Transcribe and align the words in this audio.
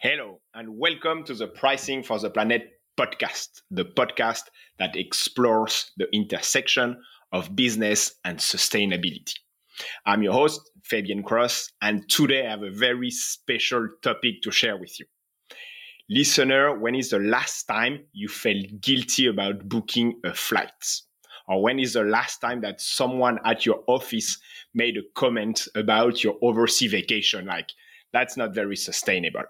Hello, 0.00 0.40
and 0.54 0.78
welcome 0.78 1.24
to 1.24 1.34
the 1.34 1.48
Pricing 1.48 2.04
for 2.04 2.20
the 2.20 2.30
Planet 2.30 2.70
podcast, 2.96 3.62
the 3.72 3.84
podcast 3.84 4.42
that 4.78 4.94
explores 4.94 5.90
the 5.96 6.06
intersection 6.14 7.02
of 7.32 7.56
business 7.56 8.14
and 8.24 8.38
sustainability. 8.38 9.34
I'm 10.06 10.22
your 10.22 10.34
host, 10.34 10.70
Fabian 10.84 11.24
Cross, 11.24 11.72
and 11.82 12.08
today 12.08 12.46
I 12.46 12.50
have 12.50 12.62
a 12.62 12.70
very 12.70 13.10
special 13.10 13.88
topic 14.00 14.42
to 14.42 14.52
share 14.52 14.76
with 14.76 15.00
you. 15.00 15.06
Listener, 16.08 16.78
when 16.78 16.94
is 16.94 17.10
the 17.10 17.18
last 17.18 17.64
time 17.64 18.04
you 18.12 18.28
felt 18.28 18.80
guilty 18.80 19.26
about 19.26 19.68
booking 19.68 20.20
a 20.24 20.32
flight? 20.32 20.70
Or 21.48 21.60
when 21.60 21.80
is 21.80 21.94
the 21.94 22.04
last 22.04 22.38
time 22.38 22.60
that 22.60 22.80
someone 22.80 23.40
at 23.44 23.66
your 23.66 23.82
office 23.88 24.38
made 24.72 24.96
a 24.96 25.02
comment 25.16 25.66
about 25.74 26.22
your 26.22 26.36
overseas 26.40 26.92
vacation? 26.92 27.46
Like, 27.46 27.70
that's 28.12 28.36
not 28.36 28.54
very 28.54 28.76
sustainable. 28.76 29.42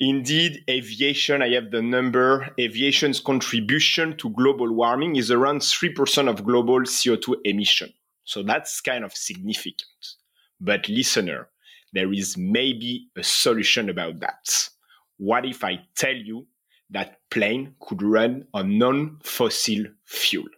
Indeed, 0.00 0.62
aviation, 0.70 1.42
I 1.42 1.48
have 1.50 1.72
the 1.72 1.82
number, 1.82 2.54
aviation's 2.58 3.18
contribution 3.18 4.16
to 4.18 4.30
global 4.30 4.72
warming 4.72 5.16
is 5.16 5.30
around 5.30 5.60
3% 5.60 6.28
of 6.28 6.44
global 6.44 6.80
CO2 6.80 7.34
emission. 7.44 7.92
So 8.24 8.42
that's 8.44 8.80
kind 8.80 9.04
of 9.04 9.12
significant. 9.12 10.14
But 10.60 10.88
listener, 10.88 11.48
there 11.92 12.12
is 12.12 12.36
maybe 12.36 13.08
a 13.16 13.24
solution 13.24 13.88
about 13.88 14.20
that. 14.20 14.68
What 15.16 15.44
if 15.44 15.64
I 15.64 15.80
tell 15.96 16.14
you 16.14 16.46
that 16.90 17.18
plane 17.30 17.74
could 17.80 18.02
run 18.02 18.46
on 18.54 18.78
non-fossil 18.78 19.84
fuel? 20.04 20.48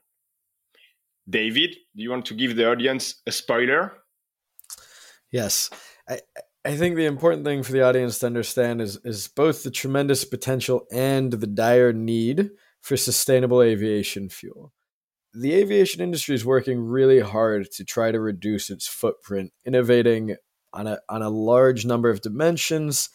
David, 1.29 1.77
do 1.97 2.03
you 2.03 2.11
want 2.11 2.27
to 2.27 2.35
give 2.35 2.57
the 2.57 2.71
audience 2.71 3.23
a 3.27 3.33
spoiler? 3.33 3.93
Yes. 5.31 5.71
I, 6.09 6.21
I 6.65 6.77
think 6.77 6.97
the 6.97 7.07
important 7.07 7.45
thing 7.45 7.63
for 7.63 7.73
the 7.73 7.83
audience 7.83 8.19
to 8.19 8.27
understand 8.27 8.83
is 8.83 8.99
is 9.05 9.29
both 9.29 9.63
the 9.63 9.71
tremendous 9.71 10.25
potential 10.25 10.87
and 10.93 11.33
the 11.33 11.47
dire 11.47 11.93
need 11.93 12.51
for 12.83 12.97
sustainable 12.97 13.63
aviation 13.63 14.29
fuel. 14.29 14.73
The 15.33 15.55
aviation 15.55 16.03
industry 16.03 16.35
is 16.35 16.45
working 16.45 16.81
really 16.81 17.21
hard 17.21 17.71
to 17.73 17.85
try 17.85 18.11
to 18.13 18.21
reduce 18.21 18.69
its 18.69 18.87
footprint, 18.87 19.53
innovating 19.65 20.37
on 20.73 20.87
a 20.87 20.99
on 21.09 21.23
a 21.23 21.31
large 21.31 21.87
number 21.87 22.11
of 22.11 22.21
dimensions 22.21 23.09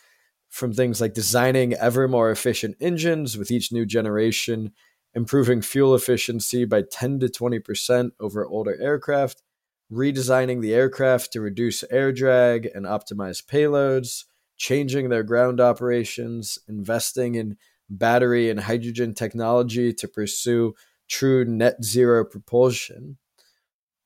from 0.49 0.73
things 0.73 1.01
like 1.01 1.13
designing 1.13 1.73
ever 1.73 2.07
more 2.07 2.31
efficient 2.31 2.77
engines 2.79 3.37
with 3.37 3.51
each 3.51 3.71
new 3.71 3.85
generation, 3.85 4.71
improving 5.13 5.61
fuel 5.61 5.93
efficiency 5.93 6.65
by 6.65 6.81
10 6.89 7.19
to 7.19 7.27
20% 7.27 8.11
over 8.19 8.45
older 8.45 8.81
aircraft, 8.81 9.43
redesigning 9.91 10.61
the 10.61 10.73
aircraft 10.73 11.31
to 11.33 11.41
reduce 11.41 11.83
air 11.91 12.11
drag 12.11 12.69
and 12.73 12.85
optimize 12.85 13.43
payloads, 13.43 14.25
changing 14.57 15.09
their 15.09 15.23
ground 15.23 15.59
operations, 15.59 16.57
investing 16.67 17.35
in 17.35 17.57
battery 17.89 18.49
and 18.49 18.61
hydrogen 18.61 19.13
technology 19.13 19.93
to 19.93 20.07
pursue 20.07 20.73
true 21.07 21.45
net 21.45 21.83
zero 21.83 22.25
propulsion. 22.25 23.17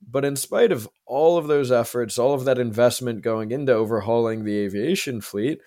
But 0.05 0.25
in 0.25 0.35
spite 0.35 0.71
of 0.71 0.89
all 1.05 1.37
of 1.37 1.47
those 1.47 1.71
efforts, 1.71 2.17
all 2.17 2.33
of 2.33 2.45
that 2.45 2.57
investment 2.57 3.21
going 3.21 3.51
into 3.51 3.73
overhauling 3.73 4.43
the 4.43 4.57
aviation 4.57 5.21
fleet, 5.21 5.59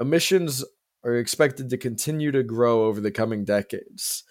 emissions 0.00 0.64
are 1.04 1.16
expected 1.16 1.70
to 1.70 1.76
continue 1.76 2.32
to 2.32 2.42
grow 2.42 2.84
over 2.86 3.00
the 3.00 3.10
coming 3.10 3.44
decades. 3.44 4.24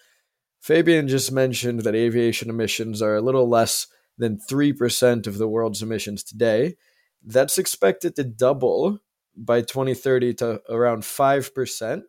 Fabian 0.60 1.08
just 1.08 1.30
mentioned 1.30 1.80
that 1.80 1.94
aviation 1.94 2.50
emissions 2.50 3.00
are 3.00 3.14
a 3.14 3.22
little 3.22 3.48
less 3.48 3.86
than 4.18 4.38
3% 4.38 5.26
of 5.26 5.38
the 5.38 5.48
world's 5.48 5.82
emissions 5.82 6.22
today. 6.22 6.76
That's 7.24 7.58
expected 7.58 8.16
to 8.16 8.24
double 8.24 8.98
by 9.36 9.60
2030 9.60 10.34
to 10.34 10.60
around 10.68 11.02
5% 11.02 12.02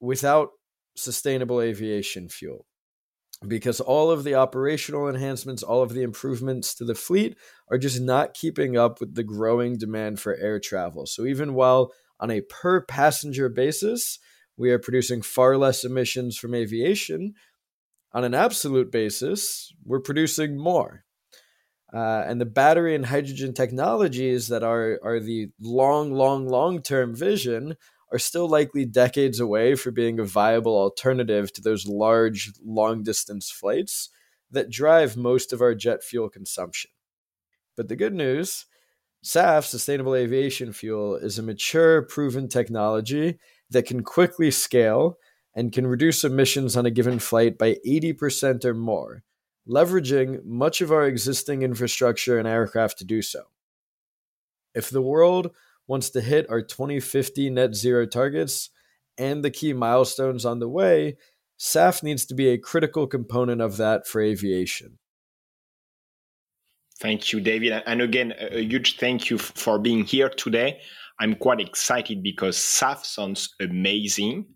without 0.00 0.50
sustainable 0.96 1.60
aviation 1.60 2.28
fuel. 2.28 2.66
Because 3.46 3.80
all 3.80 4.10
of 4.10 4.22
the 4.22 4.36
operational 4.36 5.08
enhancements, 5.08 5.62
all 5.64 5.82
of 5.82 5.92
the 5.92 6.02
improvements 6.02 6.74
to 6.76 6.84
the 6.84 6.94
fleet 6.94 7.36
are 7.70 7.78
just 7.78 8.00
not 8.00 8.34
keeping 8.34 8.76
up 8.76 9.00
with 9.00 9.16
the 9.16 9.24
growing 9.24 9.76
demand 9.76 10.20
for 10.20 10.36
air 10.36 10.60
travel. 10.60 11.06
So, 11.06 11.26
even 11.26 11.54
while 11.54 11.92
on 12.20 12.30
a 12.30 12.42
per 12.42 12.84
passenger 12.84 13.48
basis, 13.48 14.20
we 14.56 14.70
are 14.70 14.78
producing 14.78 15.22
far 15.22 15.56
less 15.56 15.82
emissions 15.82 16.38
from 16.38 16.54
aviation, 16.54 17.34
on 18.14 18.24
an 18.24 18.34
absolute 18.34 18.92
basis, 18.92 19.72
we're 19.84 20.00
producing 20.00 20.58
more. 20.58 21.04
Uh, 21.92 22.24
and 22.26 22.40
the 22.40 22.46
battery 22.46 22.94
and 22.94 23.06
hydrogen 23.06 23.52
technologies 23.52 24.48
that 24.48 24.62
are 24.62 24.98
are 25.02 25.20
the 25.20 25.50
long, 25.60 26.12
long, 26.12 26.48
long 26.48 26.80
term 26.80 27.14
vision 27.14 27.76
are 28.10 28.18
still 28.18 28.48
likely 28.48 28.84
decades 28.84 29.40
away 29.40 29.74
for 29.74 29.90
being 29.90 30.18
a 30.18 30.24
viable 30.24 30.76
alternative 30.76 31.52
to 31.52 31.62
those 31.62 31.86
large, 31.86 32.52
long 32.64 33.02
distance 33.02 33.50
flights 33.50 34.10
that 34.50 34.70
drive 34.70 35.16
most 35.16 35.52
of 35.52 35.60
our 35.60 35.74
jet 35.74 36.02
fuel 36.02 36.28
consumption. 36.28 36.90
But 37.76 37.88
the 37.88 37.96
good 37.96 38.14
news 38.14 38.66
SAF, 39.24 39.64
sustainable 39.64 40.14
aviation 40.14 40.72
fuel, 40.72 41.14
is 41.16 41.38
a 41.38 41.42
mature, 41.42 42.02
proven 42.02 42.48
technology 42.48 43.38
that 43.70 43.86
can 43.86 44.02
quickly 44.02 44.50
scale 44.50 45.18
and 45.54 45.72
can 45.72 45.86
reduce 45.86 46.24
emissions 46.24 46.76
on 46.76 46.86
a 46.86 46.90
given 46.90 47.18
flight 47.18 47.56
by 47.56 47.76
80% 47.86 48.64
or 48.64 48.74
more 48.74 49.22
leveraging 49.68 50.44
much 50.44 50.80
of 50.80 50.90
our 50.90 51.06
existing 51.06 51.62
infrastructure 51.62 52.38
and 52.38 52.48
aircraft 52.48 52.98
to 52.98 53.04
do 53.04 53.22
so. 53.22 53.44
If 54.74 54.90
the 54.90 55.02
world 55.02 55.50
wants 55.86 56.10
to 56.10 56.20
hit 56.20 56.48
our 56.48 56.62
2050 56.62 57.50
net 57.50 57.74
zero 57.74 58.06
targets 58.06 58.70
and 59.18 59.44
the 59.44 59.50
key 59.50 59.72
milestones 59.72 60.44
on 60.44 60.58
the 60.58 60.68
way, 60.68 61.16
SAF 61.58 62.02
needs 62.02 62.26
to 62.26 62.34
be 62.34 62.48
a 62.48 62.58
critical 62.58 63.06
component 63.06 63.60
of 63.60 63.76
that 63.76 64.06
for 64.06 64.20
aviation. 64.20 64.98
Thank 66.98 67.32
you, 67.32 67.40
David. 67.40 67.82
And 67.86 68.00
again, 68.00 68.32
a 68.38 68.62
huge 68.62 68.98
thank 68.98 69.28
you 69.28 69.38
for 69.38 69.78
being 69.78 70.04
here 70.04 70.28
today. 70.28 70.80
I'm 71.20 71.34
quite 71.34 71.60
excited 71.60 72.22
because 72.22 72.56
SAF 72.56 73.04
sounds 73.04 73.54
amazing 73.60 74.46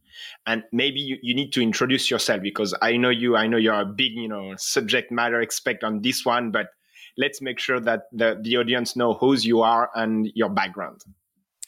and 0.47 0.63
maybe 0.73 1.01
you, 1.01 1.17
you 1.23 1.35
need 1.35 1.53
to 1.53 1.61
introduce 1.61 2.11
yourself 2.11 2.43
because 2.43 2.75
i 2.83 2.97
know 2.97 3.11
you 3.11 3.37
i 3.37 3.47
know 3.47 3.57
you're 3.57 3.81
a 3.81 3.87
big 3.87 4.13
you 4.15 4.29
know 4.29 4.55
subject 4.57 5.11
matter 5.11 5.41
expert 5.41 5.83
on 5.83 6.03
this 6.03 6.25
one 6.25 6.51
but 6.51 6.69
let's 7.17 7.41
make 7.41 7.59
sure 7.59 7.81
that 7.81 8.03
the, 8.13 8.39
the 8.41 8.57
audience 8.57 8.97
know 8.97 9.15
whose 9.15 9.45
you 9.45 9.63
are 9.63 9.91
and 9.95 10.29
your 10.35 10.51
background. 10.51 11.01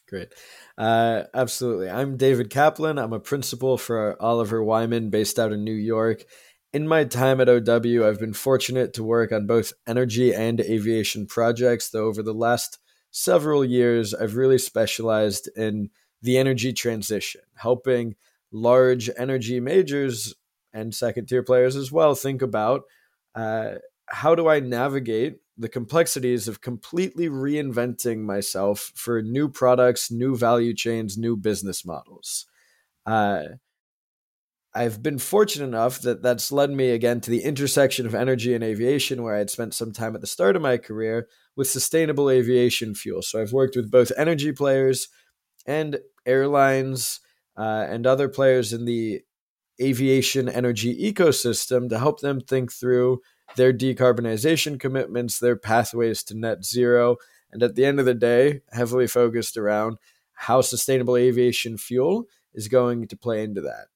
Great. 0.09 0.33
Uh, 0.77 1.25
absolutely. 1.35 1.91
I'm 1.91 2.17
david 2.17 2.51
kaplan. 2.51 2.99
I'm 2.99 3.13
a 3.13 3.21
principal 3.21 3.77
for 3.77 4.21
oliver 4.21 4.63
wyman 4.63 5.11
based 5.11 5.39
out 5.39 5.53
in 5.53 5.65
new 5.65 5.73
york. 5.73 6.25
In 6.73 6.89
my 6.89 7.05
time 7.05 7.41
at 7.41 7.49
ow 7.49 8.09
i've 8.09 8.21
been 8.21 8.33
fortunate 8.33 8.95
to 8.95 9.05
work 9.05 9.33
on 9.33 9.47
both 9.47 9.73
energy 9.87 10.35
and 10.35 10.61
aviation 10.61 11.27
projects 11.27 11.91
though 11.91 12.07
over 12.07 12.23
the 12.23 12.35
last 12.35 12.79
several 13.11 13.65
years 13.65 14.15
i've 14.15 14.37
really 14.37 14.59
specialized 14.59 15.49
in 15.57 15.91
the 16.21 16.37
energy 16.37 16.73
transition 16.73 17.41
helping 17.57 18.17
large 18.53 19.11
energy 19.19 19.61
majors 19.61 20.35
and 20.73 20.95
second 20.95 21.27
tier 21.27 21.43
players 21.43 21.77
as 21.77 21.91
well 21.91 22.15
think 22.15 22.43
about 22.43 22.83
uh, 23.35 23.75
how 24.11 24.35
do 24.35 24.49
I 24.49 24.61
navigate 24.61 25.37
the 25.57 25.69
complexities 25.69 26.47
of 26.47 26.61
completely 26.61 27.29
reinventing 27.29 28.21
myself 28.21 28.93
for 28.95 29.23
new 29.23 29.49
products, 29.49 30.11
new 30.11 30.37
value 30.37 30.73
chains, 30.73 31.19
new 31.19 31.37
business 31.37 31.85
models. 31.85 32.47
Uh, 33.05 33.43
I've 34.75 35.03
been 35.03 35.19
fortunate 35.19 35.67
enough 35.67 36.01
that 36.03 36.23
that's 36.23 36.53
led 36.53 36.71
me 36.71 36.91
again 36.91 37.21
to 37.23 37.31
the 37.31 37.43
intersection 37.43 38.07
of 38.07 38.15
energy 38.15 38.55
and 38.55 38.63
aviation, 38.63 39.23
where 39.23 39.35
I 39.35 39.39
had 39.39 39.51
spent 39.51 39.75
some 39.75 39.93
time 39.93 40.15
at 40.15 40.21
the 40.21 40.27
start 40.27 40.55
of 40.55 40.63
my 40.63 40.77
career 40.77 41.27
with 41.57 41.69
sustainable 41.69 42.31
aviation 42.31 42.95
fuel. 42.95 43.23
So 43.23 43.41
I've 43.41 43.53
worked 43.53 43.75
with 43.75 43.91
both 43.91 44.13
energy 44.17 44.53
players 44.53 45.09
and 45.67 45.99
airlines 46.25 47.21
uh, 47.59 47.87
and 47.89 48.07
other 48.07 48.29
players 48.29 48.73
in 48.73 48.85
the 48.85 49.23
aviation 49.83 50.49
energy 50.49 51.13
ecosystem 51.13 51.89
to 51.89 51.99
help 51.99 52.21
them 52.21 52.41
think 52.41 52.73
through 52.73 53.21
their 53.57 53.73
decarbonization 53.73 54.79
commitments, 54.79 55.39
their 55.39 55.57
pathways 55.57 56.23
to 56.23 56.37
net 56.37 56.65
zero, 56.65 57.17
and 57.51 57.63
at 57.63 57.75
the 57.75 57.85
end 57.85 57.99
of 57.99 58.07
the 58.07 58.15
day, 58.15 58.61
heavily 58.73 59.07
focused 59.07 59.57
around 59.57 59.99
how 60.33 60.61
sustainable 60.61 61.17
aviation 61.17 61.77
fuel 61.77 62.27
is 62.55 62.69
going 62.69 63.09
to 63.09 63.17
play 63.17 63.43
into 63.43 63.61
that. 63.61 63.87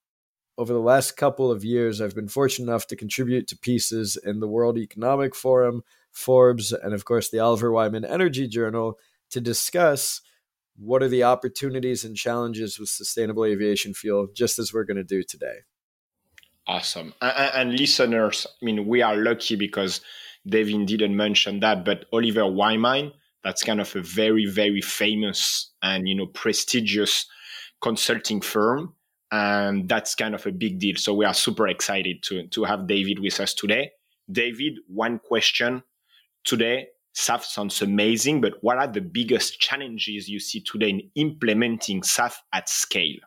Over 0.59 0.73
the 0.73 0.81
last 0.81 1.17
couple 1.17 1.51
of 1.51 1.65
years, 1.65 2.01
I've 2.01 2.15
been 2.15 2.29
fortunate 2.29 2.69
enough 2.69 2.87
to 2.89 2.97
contribute 2.97 3.47
to 3.49 3.59
pieces 3.59 4.17
in 4.17 4.41
the 4.41 4.49
World 4.49 4.77
Economic 4.77 5.35
Forum, 5.35 5.83
Forbes, 6.11 6.73
and 6.73 6.93
of 6.93 7.05
course 7.05 7.31
the 7.31 7.39
Oliver 7.39 7.71
Wyman 7.71 8.05
Energy 8.05 8.49
Journal 8.49 8.99
to 9.31 9.41
discuss 9.41 10.21
what 10.77 11.03
are 11.03 11.09
the 11.09 11.25
opportunities 11.25 12.05
and 12.05 12.17
challenges 12.17 12.79
with 12.79 12.89
sustainable 12.89 13.45
aviation 13.45 13.95
fuel, 13.95 14.29
just 14.35 14.59
as 14.59 14.73
we're 14.73 14.85
going 14.85 14.97
to 14.97 15.05
do 15.05 15.23
today. 15.23 15.59
Awesome. 16.67 17.13
And, 17.21 17.71
and, 17.71 17.79
listeners, 17.79 18.47
I 18.51 18.65
mean, 18.65 18.87
we 18.87 19.03
are 19.03 19.17
lucky 19.17 19.57
because 19.57 20.01
Devin 20.49 20.87
didn't 20.87 21.17
mention 21.17 21.61
that, 21.61 21.85
but 21.85 22.07
Oliver 22.13 22.47
Wyman, 22.47 23.13
that's 23.43 23.63
kind 23.63 23.81
of 23.81 23.95
a 23.97 24.03
very, 24.03 24.47
very 24.47 24.81
famous 24.81 25.73
and, 25.83 26.09
you 26.09 26.15
know, 26.15 26.27
prestigious 26.27 27.27
consulting 27.83 28.41
firm, 28.41 28.95
and 29.31 29.89
that's 29.89 30.15
kind 30.15 30.35
of 30.35 30.47
a 30.47 30.53
big 30.53 30.79
deal. 30.79 30.97
So 30.97 31.13
we 31.13 31.25
are 31.25 31.35
super 31.35 31.67
excited 31.69 32.23
to 32.25 32.47
to 32.49 32.65
have 32.65 32.87
David 32.87 33.19
with 33.19 33.41
us 33.41 33.53
today. 33.53 33.91
David, 34.31 34.75
one 34.87 35.19
question 35.19 35.83
today. 36.45 36.87
SAF 37.15 37.45
sounds 37.45 37.83
amazing, 37.83 38.41
but 38.41 38.55
what 38.63 38.79
are 38.79 38.87
the 38.87 39.01
biggest 39.01 39.61
challenges 39.61 40.29
you 40.29 40.41
see 40.41 40.61
today 40.61 40.91
in 40.91 41.11
implementing 41.15 42.03
SAF 42.03 42.37
at 42.53 42.69
scale? 42.69 43.21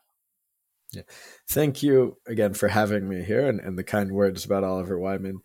Yeah. 0.93 1.03
Thank 1.49 1.83
you 1.83 2.17
again 2.27 2.53
for 2.53 2.67
having 2.67 3.07
me 3.07 3.23
here 3.23 3.47
and, 3.47 3.59
and 3.59 3.77
the 3.77 3.83
kind 3.83 4.11
words 4.11 4.45
about 4.45 4.63
Oliver 4.63 4.97
Wyman. 4.97 5.39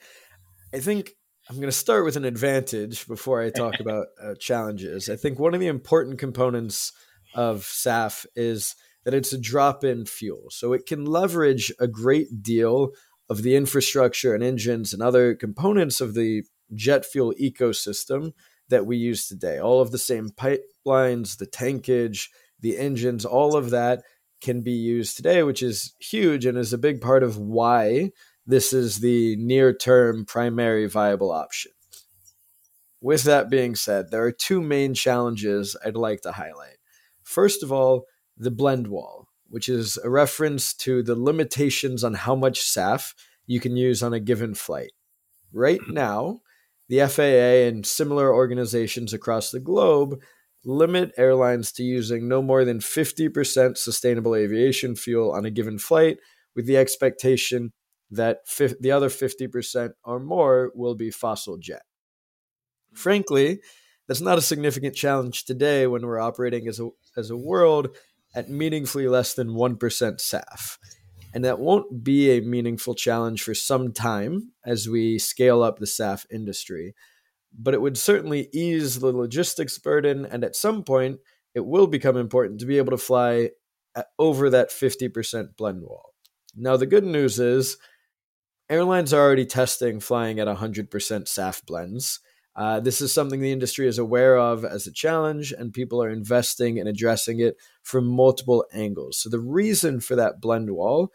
I 0.72 0.78
think 0.78 1.12
I'm 1.48 1.56
going 1.56 1.66
to 1.66 1.72
start 1.72 2.04
with 2.04 2.16
an 2.16 2.24
advantage 2.24 3.06
before 3.06 3.42
I 3.42 3.50
talk 3.50 3.80
about 3.80 4.06
uh, 4.22 4.34
challenges. 4.38 5.08
I 5.08 5.16
think 5.16 5.38
one 5.38 5.54
of 5.54 5.60
the 5.60 5.66
important 5.66 6.18
components 6.18 6.92
of 7.34 7.62
SAF 7.62 8.26
is 8.36 8.74
that 9.04 9.14
it's 9.14 9.32
a 9.32 9.40
drop 9.40 9.84
in 9.84 10.06
fuel. 10.06 10.46
So 10.50 10.72
it 10.72 10.86
can 10.86 11.04
leverage 11.04 11.72
a 11.80 11.88
great 11.88 12.42
deal 12.42 12.90
of 13.28 13.42
the 13.42 13.56
infrastructure 13.56 14.34
and 14.34 14.42
engines 14.42 14.92
and 14.92 15.02
other 15.02 15.34
components 15.34 16.00
of 16.00 16.14
the 16.14 16.42
jet 16.74 17.04
fuel 17.04 17.34
ecosystem 17.40 18.32
that 18.68 18.86
we 18.86 18.96
use 18.96 19.26
today. 19.26 19.58
All 19.58 19.80
of 19.80 19.90
the 19.90 19.98
same 19.98 20.30
pipelines, 20.30 21.38
the 21.38 21.46
tankage, 21.46 22.28
the 22.60 22.78
engines, 22.78 23.24
all 23.24 23.56
of 23.56 23.70
that 23.70 24.02
can 24.40 24.62
be 24.62 24.72
used 24.72 25.16
today, 25.16 25.42
which 25.42 25.62
is 25.62 25.94
huge 26.00 26.46
and 26.46 26.56
is 26.56 26.72
a 26.72 26.78
big 26.78 27.00
part 27.00 27.22
of 27.22 27.36
why 27.36 28.10
this 28.46 28.72
is 28.72 29.00
the 29.00 29.36
near 29.36 29.72
term 29.72 30.24
primary 30.24 30.86
viable 30.86 31.30
option. 31.30 31.72
With 33.00 33.22
that 33.24 33.48
being 33.48 33.74
said, 33.74 34.10
there 34.10 34.24
are 34.24 34.32
two 34.32 34.60
main 34.60 34.94
challenges 34.94 35.76
I'd 35.84 35.96
like 35.96 36.22
to 36.22 36.32
highlight. 36.32 36.76
First 37.22 37.62
of 37.62 37.72
all, 37.72 38.06
the 38.36 38.50
blend 38.50 38.88
wall, 38.88 39.28
which 39.48 39.68
is 39.68 39.98
a 40.02 40.10
reference 40.10 40.74
to 40.74 41.02
the 41.02 41.14
limitations 41.14 42.04
on 42.04 42.14
how 42.14 42.34
much 42.34 42.60
SAF 42.60 43.14
you 43.46 43.60
can 43.60 43.76
use 43.76 44.02
on 44.02 44.12
a 44.12 44.20
given 44.20 44.54
flight. 44.54 44.92
Right 45.52 45.80
now, 45.88 46.40
the 46.90 47.06
FAA 47.08 47.68
and 47.68 47.86
similar 47.86 48.34
organizations 48.34 49.14
across 49.14 49.52
the 49.52 49.60
globe 49.60 50.20
limit 50.64 51.12
airlines 51.16 51.70
to 51.72 51.84
using 51.84 52.28
no 52.28 52.42
more 52.42 52.64
than 52.64 52.80
50% 52.80 53.78
sustainable 53.78 54.34
aviation 54.34 54.96
fuel 54.96 55.32
on 55.32 55.44
a 55.44 55.50
given 55.50 55.78
flight, 55.78 56.18
with 56.54 56.66
the 56.66 56.76
expectation 56.76 57.72
that 58.10 58.40
fi- 58.44 58.74
the 58.80 58.90
other 58.90 59.08
50% 59.08 59.90
or 60.04 60.18
more 60.18 60.72
will 60.74 60.96
be 60.96 61.12
fossil 61.12 61.56
jet. 61.58 61.82
Frankly, 62.92 63.60
that's 64.08 64.20
not 64.20 64.38
a 64.38 64.42
significant 64.42 64.96
challenge 64.96 65.44
today 65.44 65.86
when 65.86 66.04
we're 66.04 66.18
operating 66.18 66.66
as 66.66 66.80
a, 66.80 66.88
as 67.16 67.30
a 67.30 67.36
world 67.36 67.96
at 68.34 68.50
meaningfully 68.50 69.06
less 69.06 69.34
than 69.34 69.50
1% 69.50 69.78
SAF. 69.78 70.76
And 71.32 71.44
that 71.44 71.60
won't 71.60 72.02
be 72.02 72.30
a 72.30 72.40
meaningful 72.40 72.94
challenge 72.94 73.42
for 73.42 73.54
some 73.54 73.92
time 73.92 74.52
as 74.64 74.88
we 74.88 75.18
scale 75.18 75.62
up 75.62 75.78
the 75.78 75.86
SAF 75.86 76.26
industry 76.30 76.94
but 77.58 77.74
it 77.74 77.80
would 77.80 77.98
certainly 77.98 78.48
ease 78.52 79.00
the 79.00 79.12
logistics 79.12 79.78
burden. 79.78 80.24
And 80.24 80.44
at 80.44 80.56
some 80.56 80.82
point, 80.82 81.18
it 81.54 81.66
will 81.66 81.86
become 81.86 82.16
important 82.16 82.60
to 82.60 82.66
be 82.66 82.78
able 82.78 82.92
to 82.92 82.98
fly 82.98 83.50
uh, 83.94 84.02
over 84.18 84.50
that 84.50 84.70
50% 84.70 85.56
blend 85.56 85.82
wall. 85.82 86.14
Now, 86.56 86.76
the 86.76 86.86
good 86.86 87.04
news 87.04 87.38
is 87.38 87.76
airlines 88.68 89.12
are 89.12 89.20
already 89.20 89.46
testing 89.46 90.00
flying 90.00 90.38
at 90.38 90.48
100% 90.48 90.88
SAF 90.88 91.64
blends. 91.66 92.20
Uh, 92.56 92.80
this 92.80 93.00
is 93.00 93.14
something 93.14 93.40
the 93.40 93.52
industry 93.52 93.86
is 93.86 93.98
aware 93.98 94.36
of 94.36 94.64
as 94.64 94.86
a 94.86 94.92
challenge, 94.92 95.52
and 95.52 95.72
people 95.72 96.02
are 96.02 96.10
investing 96.10 96.78
in 96.78 96.86
addressing 96.86 97.40
it 97.40 97.56
from 97.82 98.06
multiple 98.06 98.64
angles. 98.72 99.18
So, 99.18 99.30
the 99.30 99.40
reason 99.40 100.00
for 100.00 100.16
that 100.16 100.40
blend 100.40 100.70
wall, 100.70 101.12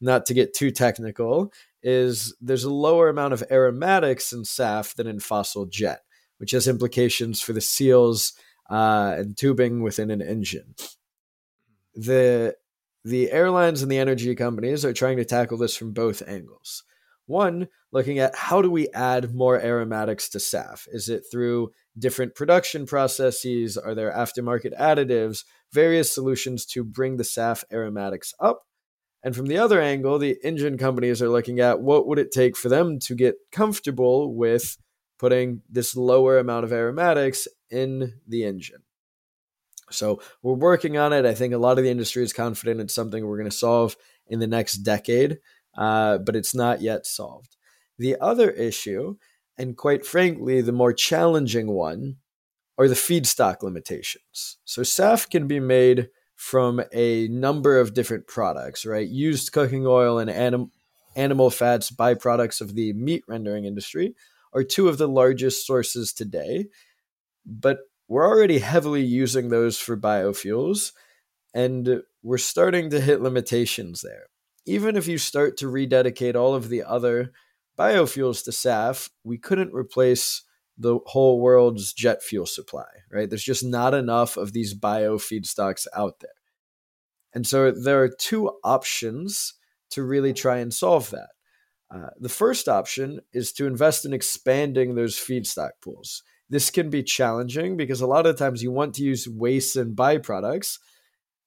not 0.00 0.26
to 0.26 0.34
get 0.34 0.54
too 0.54 0.70
technical, 0.70 1.52
is 1.82 2.34
there's 2.40 2.64
a 2.64 2.70
lower 2.70 3.08
amount 3.08 3.32
of 3.32 3.44
aromatics 3.50 4.32
in 4.32 4.42
SAF 4.42 4.94
than 4.94 5.06
in 5.06 5.20
fossil 5.20 5.66
jet, 5.66 6.00
which 6.38 6.50
has 6.50 6.68
implications 6.68 7.40
for 7.40 7.52
the 7.52 7.60
seals 7.60 8.34
uh, 8.70 9.14
and 9.16 9.36
tubing 9.36 9.82
within 9.82 10.10
an 10.10 10.22
engine. 10.22 10.74
The 11.94 12.56
the 13.04 13.30
airlines 13.30 13.82
and 13.82 13.92
the 13.92 13.98
energy 13.98 14.34
companies 14.34 14.84
are 14.84 14.94
trying 14.94 15.18
to 15.18 15.24
tackle 15.24 15.58
this 15.58 15.76
from 15.76 15.92
both 15.92 16.22
angles. 16.26 16.82
One, 17.26 17.68
looking 17.92 18.18
at 18.18 18.36
how 18.36 18.60
do 18.60 18.70
we 18.70 18.88
add 18.90 19.34
more 19.34 19.60
aromatics 19.60 20.28
to 20.30 20.38
SAF? 20.38 20.86
Is 20.92 21.08
it 21.08 21.24
through 21.30 21.70
different 21.98 22.34
production 22.34 22.86
processes? 22.86 23.78
Are 23.78 23.94
there 23.94 24.12
aftermarket 24.12 24.78
additives? 24.78 25.44
Various 25.72 26.12
solutions 26.12 26.66
to 26.66 26.84
bring 26.84 27.16
the 27.16 27.24
SAF 27.24 27.64
aromatics 27.72 28.34
up 28.40 28.64
and 29.24 29.34
from 29.34 29.46
the 29.46 29.56
other 29.56 29.80
angle, 29.80 30.18
the 30.18 30.36
engine 30.44 30.76
companies 30.76 31.22
are 31.22 31.30
looking 31.30 31.58
at 31.58 31.80
what 31.80 32.06
would 32.06 32.18
it 32.18 32.30
take 32.30 32.56
for 32.58 32.68
them 32.68 32.98
to 33.00 33.14
get 33.14 33.36
comfortable 33.50 34.34
with 34.34 34.76
putting 35.18 35.62
this 35.70 35.96
lower 35.96 36.38
amount 36.38 36.64
of 36.64 36.72
aromatics 36.72 37.48
in 37.70 38.20
the 38.28 38.44
engine. 38.44 38.82
So 39.90 40.20
we're 40.42 40.52
working 40.52 40.98
on 40.98 41.14
it. 41.14 41.24
I 41.24 41.32
think 41.32 41.54
a 41.54 41.58
lot 41.58 41.78
of 41.78 41.84
the 41.84 41.90
industry 41.90 42.22
is 42.22 42.34
confident 42.34 42.80
it's 42.80 42.94
something 42.94 43.26
we're 43.26 43.38
going 43.38 43.50
to 43.50 43.56
solve 43.56 43.96
in 44.26 44.40
the 44.40 44.46
next 44.46 44.78
decade, 44.78 45.38
uh, 45.76 46.18
but 46.18 46.36
it's 46.36 46.54
not 46.54 46.80
yet 46.80 47.06
solved. 47.06 47.56
The 47.98 48.16
other 48.20 48.50
issue, 48.50 49.16
and 49.56 49.76
quite 49.76 50.04
frankly, 50.04 50.60
the 50.60 50.72
more 50.72 50.92
challenging 50.92 51.68
one, 51.68 52.16
are 52.76 52.88
the 52.88 52.94
feedstock 52.94 53.62
limitations. 53.62 54.56
So 54.64 54.82
SAF 54.82 55.30
can 55.30 55.46
be 55.46 55.60
made 55.60 56.08
from 56.34 56.82
a 56.92 57.28
number 57.28 57.78
of 57.78 57.94
different 57.94 58.26
products, 58.26 58.84
right? 58.84 59.08
Used 59.08 59.52
cooking 59.52 59.86
oil 59.86 60.18
and 60.18 60.28
anim- 60.28 60.72
animal 61.14 61.50
fats, 61.50 61.90
byproducts 61.90 62.60
of 62.60 62.74
the 62.74 62.92
meat 62.92 63.22
rendering 63.28 63.64
industry, 63.64 64.14
are 64.52 64.64
two 64.64 64.88
of 64.88 64.98
the 64.98 65.08
largest 65.08 65.66
sources 65.66 66.12
today. 66.12 66.66
But 67.46 67.78
we're 68.08 68.26
already 68.26 68.58
heavily 68.58 69.02
using 69.02 69.48
those 69.48 69.78
for 69.78 69.96
biofuels, 69.96 70.92
and 71.54 72.02
we're 72.22 72.38
starting 72.38 72.90
to 72.90 73.00
hit 73.00 73.20
limitations 73.20 74.00
there. 74.02 74.26
Even 74.66 74.96
if 74.96 75.06
you 75.06 75.18
start 75.18 75.56
to 75.58 75.68
rededicate 75.68 76.36
all 76.36 76.54
of 76.54 76.68
the 76.68 76.82
other 76.82 77.32
biofuels 77.78 78.44
to 78.44 78.50
SAF, 78.50 79.10
we 79.24 79.38
couldn't 79.38 79.74
replace 79.74 80.42
the 80.76 80.98
whole 81.06 81.40
world's 81.40 81.92
jet 81.92 82.22
fuel 82.22 82.46
supply, 82.46 82.86
right? 83.10 83.28
There's 83.28 83.44
just 83.44 83.64
not 83.64 83.94
enough 83.94 84.36
of 84.36 84.52
these 84.52 84.74
bio 84.74 85.18
feedstocks 85.18 85.86
out 85.94 86.20
there. 86.20 86.30
And 87.32 87.46
so 87.46 87.70
there 87.70 88.02
are 88.02 88.08
two 88.08 88.50
options 88.62 89.54
to 89.90 90.02
really 90.02 90.32
try 90.32 90.58
and 90.58 90.72
solve 90.72 91.10
that. 91.10 91.30
Uh, 91.94 92.10
the 92.18 92.28
first 92.28 92.68
option 92.68 93.20
is 93.32 93.52
to 93.52 93.66
invest 93.66 94.04
in 94.04 94.12
expanding 94.12 94.94
those 94.94 95.16
feedstock 95.16 95.70
pools. 95.80 96.22
This 96.50 96.70
can 96.70 96.90
be 96.90 97.02
challenging 97.02 97.76
because 97.76 98.00
a 98.00 98.06
lot 98.06 98.26
of 98.26 98.36
times 98.36 98.62
you 98.62 98.72
want 98.72 98.94
to 98.94 99.02
use 99.02 99.28
waste 99.28 99.76
and 99.76 99.96
byproducts 99.96 100.78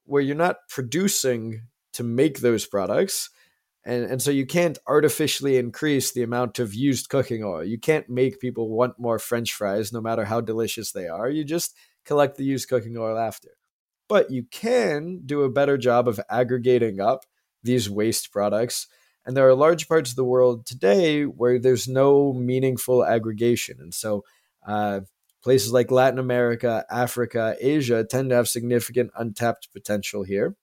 where 0.05 0.21
you're 0.21 0.36
not 0.36 0.57
producing 0.69 1.63
to 1.97 2.03
make 2.03 2.39
those 2.39 2.65
products 2.65 3.29
and 3.87 4.03
and 4.03 4.21
so 4.21 4.31
you 4.31 4.45
can't 4.45 4.77
artificially 4.85 5.55
increase 5.57 6.11
the 6.11 6.21
amount 6.21 6.59
of 6.59 6.75
used 6.75 7.07
cooking 7.07 7.43
oil. 7.43 7.63
You 7.63 7.79
can't 7.79 8.09
make 8.09 8.41
people 8.41 8.69
want 8.69 8.99
more 8.99 9.17
French 9.17 9.53
fries, 9.53 9.93
no 9.93 10.01
matter 10.01 10.25
how 10.25 10.41
delicious 10.41 10.91
they 10.91 11.07
are. 11.07 11.29
You 11.29 11.45
just 11.45 11.73
collect 12.03 12.35
the 12.35 12.43
used 12.43 12.67
cooking 12.67 12.97
oil 12.97 13.17
after. 13.17 13.51
But 14.09 14.29
you 14.29 14.43
can 14.43 15.21
do 15.25 15.43
a 15.43 15.49
better 15.49 15.77
job 15.77 16.09
of 16.09 16.19
aggregating 16.29 16.99
up 16.99 17.25
these 17.63 17.89
waste 17.89 18.31
products. 18.31 18.87
And 19.25 19.35
there 19.35 19.47
are 19.47 19.55
large 19.55 19.87
parts 19.87 20.09
of 20.09 20.15
the 20.17 20.23
world 20.25 20.65
today 20.65 21.23
where 21.23 21.57
there's 21.57 21.87
no 21.87 22.33
meaningful 22.33 23.05
aggregation. 23.05 23.77
And 23.79 23.93
so 23.93 24.25
uh, 24.65 25.01
places 25.41 25.71
like 25.71 25.91
Latin 25.91 26.19
America, 26.19 26.85
Africa, 26.89 27.55
Asia 27.61 28.03
tend 28.03 28.29
to 28.29 28.35
have 28.35 28.49
significant 28.49 29.11
untapped 29.17 29.69
potential 29.73 30.23
here 30.23 30.55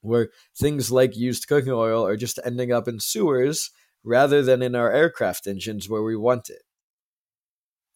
where 0.00 0.30
things 0.56 0.90
like 0.90 1.16
used 1.16 1.48
cooking 1.48 1.72
oil 1.72 2.06
are 2.06 2.16
just 2.16 2.38
ending 2.44 2.72
up 2.72 2.88
in 2.88 3.00
sewers 3.00 3.70
rather 4.04 4.42
than 4.42 4.62
in 4.62 4.74
our 4.74 4.92
aircraft 4.92 5.46
engines 5.46 5.88
where 5.88 6.02
we 6.02 6.16
want 6.16 6.50
it. 6.50 6.62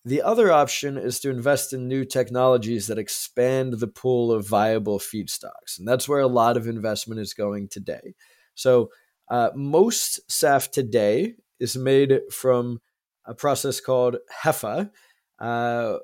The 0.05 0.23
other 0.23 0.51
option 0.51 0.99
is 0.99 1.21
to 1.21 1.31
invest 1.31 1.73
in 1.73 1.87
new 1.87 2.05
technologies 2.05 2.89
that 2.89 2.99
expand 2.99 3.75
the 3.75 3.87
pool 3.87 4.33
of 4.33 4.49
viable 4.49 4.99
feedstocks. 4.99 5.79
And 5.79 5.87
that's 5.87 6.09
where 6.09 6.21
a 6.21 6.27
lot 6.27 6.57
of 6.57 6.67
investment 6.67 7.21
is 7.21 7.35
going 7.35 7.69
today. 7.69 8.15
So, 8.55 8.91
uh, 9.31 9.51
most 9.55 10.21
SAF 10.29 10.71
today 10.71 11.35
is 11.61 11.77
made 11.77 12.21
from 12.33 12.81
a 13.25 13.35
process 13.35 13.81
called 13.81 14.17
HEFA, 14.43 14.91
uh, 15.39 15.99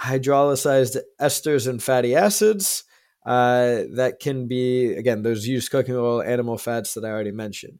hydrolyzed 0.00 0.98
esters 1.20 1.68
and 1.68 1.82
fatty 1.82 2.16
acids 2.16 2.84
uh, 3.28 3.84
that 3.90 4.20
can 4.20 4.46
be, 4.48 4.94
again, 4.94 5.22
those 5.22 5.46
used 5.46 5.70
cooking 5.70 5.94
oil, 5.94 6.22
animal 6.22 6.56
fats 6.56 6.94
that 6.94 7.04
I 7.04 7.10
already 7.10 7.30
mentioned. 7.30 7.78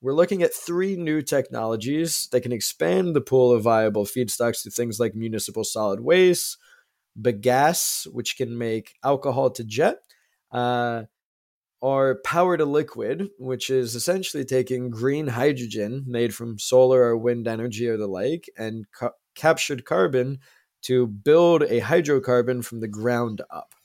We're 0.00 0.12
looking 0.12 0.44
at 0.44 0.54
three 0.54 0.94
new 0.96 1.22
technologies 1.22 2.28
that 2.30 2.42
can 2.42 2.52
expand 2.52 3.16
the 3.16 3.20
pool 3.20 3.50
of 3.50 3.64
viable 3.64 4.04
feedstocks 4.04 4.62
to 4.62 4.70
things 4.70 5.00
like 5.00 5.16
municipal 5.16 5.64
solid 5.64 5.98
waste, 5.98 6.58
bagasse, 7.20 8.06
which 8.12 8.36
can 8.36 8.56
make 8.56 8.94
alcohol 9.02 9.50
to 9.50 9.64
jet, 9.64 9.96
uh, 10.52 11.02
are 11.82 12.20
power 12.24 12.56
to 12.56 12.64
liquid, 12.64 13.28
which 13.40 13.70
is 13.70 13.96
essentially 13.96 14.44
taking 14.44 14.90
green 14.90 15.26
hydrogen 15.26 16.04
made 16.06 16.32
from 16.32 16.60
solar 16.60 17.02
or 17.02 17.16
wind 17.16 17.48
energy 17.48 17.88
or 17.88 17.96
the 17.96 18.06
like 18.06 18.48
and 18.56 18.86
ca- 18.92 19.10
captured 19.34 19.84
carbon 19.84 20.38
to 20.82 21.08
build 21.08 21.62
a 21.64 21.80
hydrocarbon 21.80 22.64
from 22.64 22.80
the 22.80 22.88
ground 22.88 23.42
up. 23.50 23.75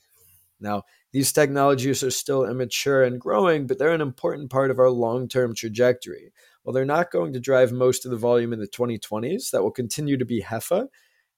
Now, 0.62 0.84
these 1.12 1.32
technologies 1.32 2.02
are 2.02 2.10
still 2.10 2.44
immature 2.44 3.02
and 3.02 3.20
growing, 3.20 3.66
but 3.66 3.78
they're 3.78 3.92
an 3.92 4.00
important 4.00 4.50
part 4.50 4.70
of 4.70 4.78
our 4.78 4.90
long 4.90 5.28
term 5.28 5.54
trajectory. 5.54 6.32
While 6.62 6.72
they're 6.72 6.84
not 6.84 7.10
going 7.10 7.32
to 7.32 7.40
drive 7.40 7.72
most 7.72 8.04
of 8.04 8.10
the 8.10 8.16
volume 8.16 8.52
in 8.52 8.60
the 8.60 8.68
2020s, 8.68 9.50
that 9.50 9.62
will 9.62 9.72
continue 9.72 10.16
to 10.16 10.24
be 10.24 10.42
HEFA. 10.42 10.86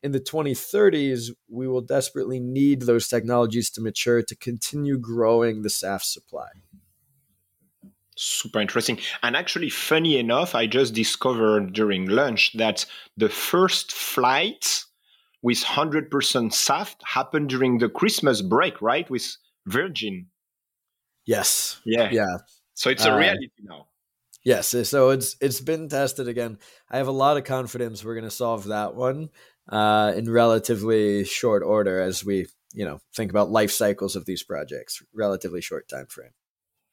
In 0.03 0.13
the 0.13 0.21
2030s, 0.21 1.31
we 1.49 1.67
will 1.67 1.81
desperately 1.81 2.39
need 2.39 2.83
those 2.83 3.09
technologies 3.09 3.71
to 3.71 3.81
mature 3.81 4.23
to 4.23 4.37
continue 4.37 4.99
growing 4.99 5.63
the 5.63 5.71
SAF 5.71 6.03
supply. 6.03 6.49
Super 8.17 8.61
interesting. 8.61 8.99
And 9.23 9.35
actually, 9.35 9.71
funny 9.71 10.19
enough, 10.19 10.55
I 10.55 10.67
just 10.67 10.95
discovered 10.95 11.73
during 11.73 12.07
lunch 12.07 12.53
that 12.53 12.87
the 13.17 13.29
first 13.29 13.93
flight 13.93 14.74
with 15.45 15.63
100% 15.63 16.09
SAF 16.09 16.97
happened 17.05 17.51
during 17.51 17.77
the 17.77 17.91
Christmas 17.91 18.41
break, 18.41 18.81
right? 18.81 19.09
With 19.11 19.37
Virgin. 19.67 20.29
Yes. 21.27 21.83
Yeah. 21.85 22.09
Yeah. 22.11 22.39
So 22.73 22.89
it's 22.89 23.05
a 23.05 23.13
uh, 23.13 23.19
reality 23.19 23.51
now. 23.63 23.89
Yes. 24.43 24.75
So 24.89 25.11
it's 25.11 25.37
it's 25.43 25.61
been 25.61 25.89
tested 25.91 26.29
again. 26.29 26.59
I 26.91 26.97
have 26.97 27.09
a 27.09 27.13
lot 27.13 27.37
of 27.37 27.45
confidence 27.45 28.03
we're 28.03 28.15
going 28.15 28.25
to 28.25 28.31
solve 28.31 28.65
that 28.65 28.95
one 28.95 29.29
uh, 29.69 30.13
in 30.17 30.31
relatively 30.31 31.25
short 31.25 31.63
order 31.63 32.01
as 32.01 32.25
we 32.25 32.47
you 32.73 32.87
know 32.87 33.01
think 33.15 33.31
about 33.31 33.51
life 33.51 33.71
cycles 33.71 34.17
of 34.17 34.25
these 34.25 34.43
projects, 34.43 35.03
relatively 35.15 35.61
short 35.61 35.89
time 35.89 36.07
frame. 36.07 36.33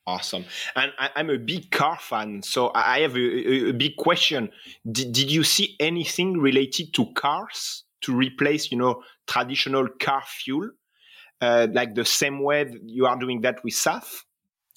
Awesome. 0.05 0.43
And 0.75 0.91
I, 0.99 1.09
am 1.15 1.29
a 1.29 1.37
big 1.37 1.71
car 1.71 1.97
fan, 1.97 2.41
so 2.43 2.71
I 2.75 2.99
have 2.99 3.15
a, 3.15 3.69
a 3.69 3.71
big 3.71 3.95
question. 3.95 4.49
Did, 4.89 5.13
did 5.13 5.31
you 5.31 5.43
see 5.43 5.75
anything 5.79 6.37
related 6.39 6.93
to 6.95 7.13
cars 7.13 7.85
to 8.01 8.15
replace, 8.15 8.71
you 8.71 8.77
know, 8.77 9.03
traditional 9.27 9.87
car 9.99 10.23
fuel, 10.25 10.69
uh, 11.41 11.67
like 11.71 11.95
the 11.95 12.05
same 12.05 12.43
way 12.43 12.71
you 12.85 13.05
are 13.05 13.17
doing 13.17 13.41
that 13.41 13.63
with 13.63 13.73
SAF? 13.73 14.23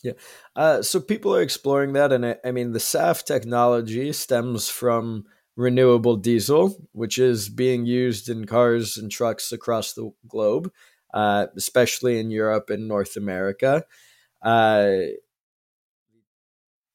Yeah. 0.03 0.13
Uh, 0.55 0.83
so 0.83 1.01
people 1.01 1.35
are 1.35 1.43
exploring 1.43 1.95
that. 1.95 2.13
And 2.13 2.27
I, 2.27 2.37
I, 2.45 2.51
mean, 2.53 2.73
the 2.73 2.79
SAF 2.79 3.25
technology 3.25 4.13
stems 4.13 4.69
from 4.69 5.25
renewable 5.57 6.17
diesel, 6.17 6.89
which 6.93 7.19
is 7.19 7.49
being 7.49 7.87
used 7.87 8.29
in 8.29 8.47
cars 8.47 8.97
and 8.97 9.11
trucks 9.11 9.53
across 9.53 9.95
the 9.95 10.11
globe, 10.29 10.71
uh, 11.15 11.47
especially 11.57 12.19
in 12.19 12.31
Europe 12.31 12.71
and 12.71 12.87
North 12.87 13.17
America. 13.17 13.85
Uh, 14.43 14.97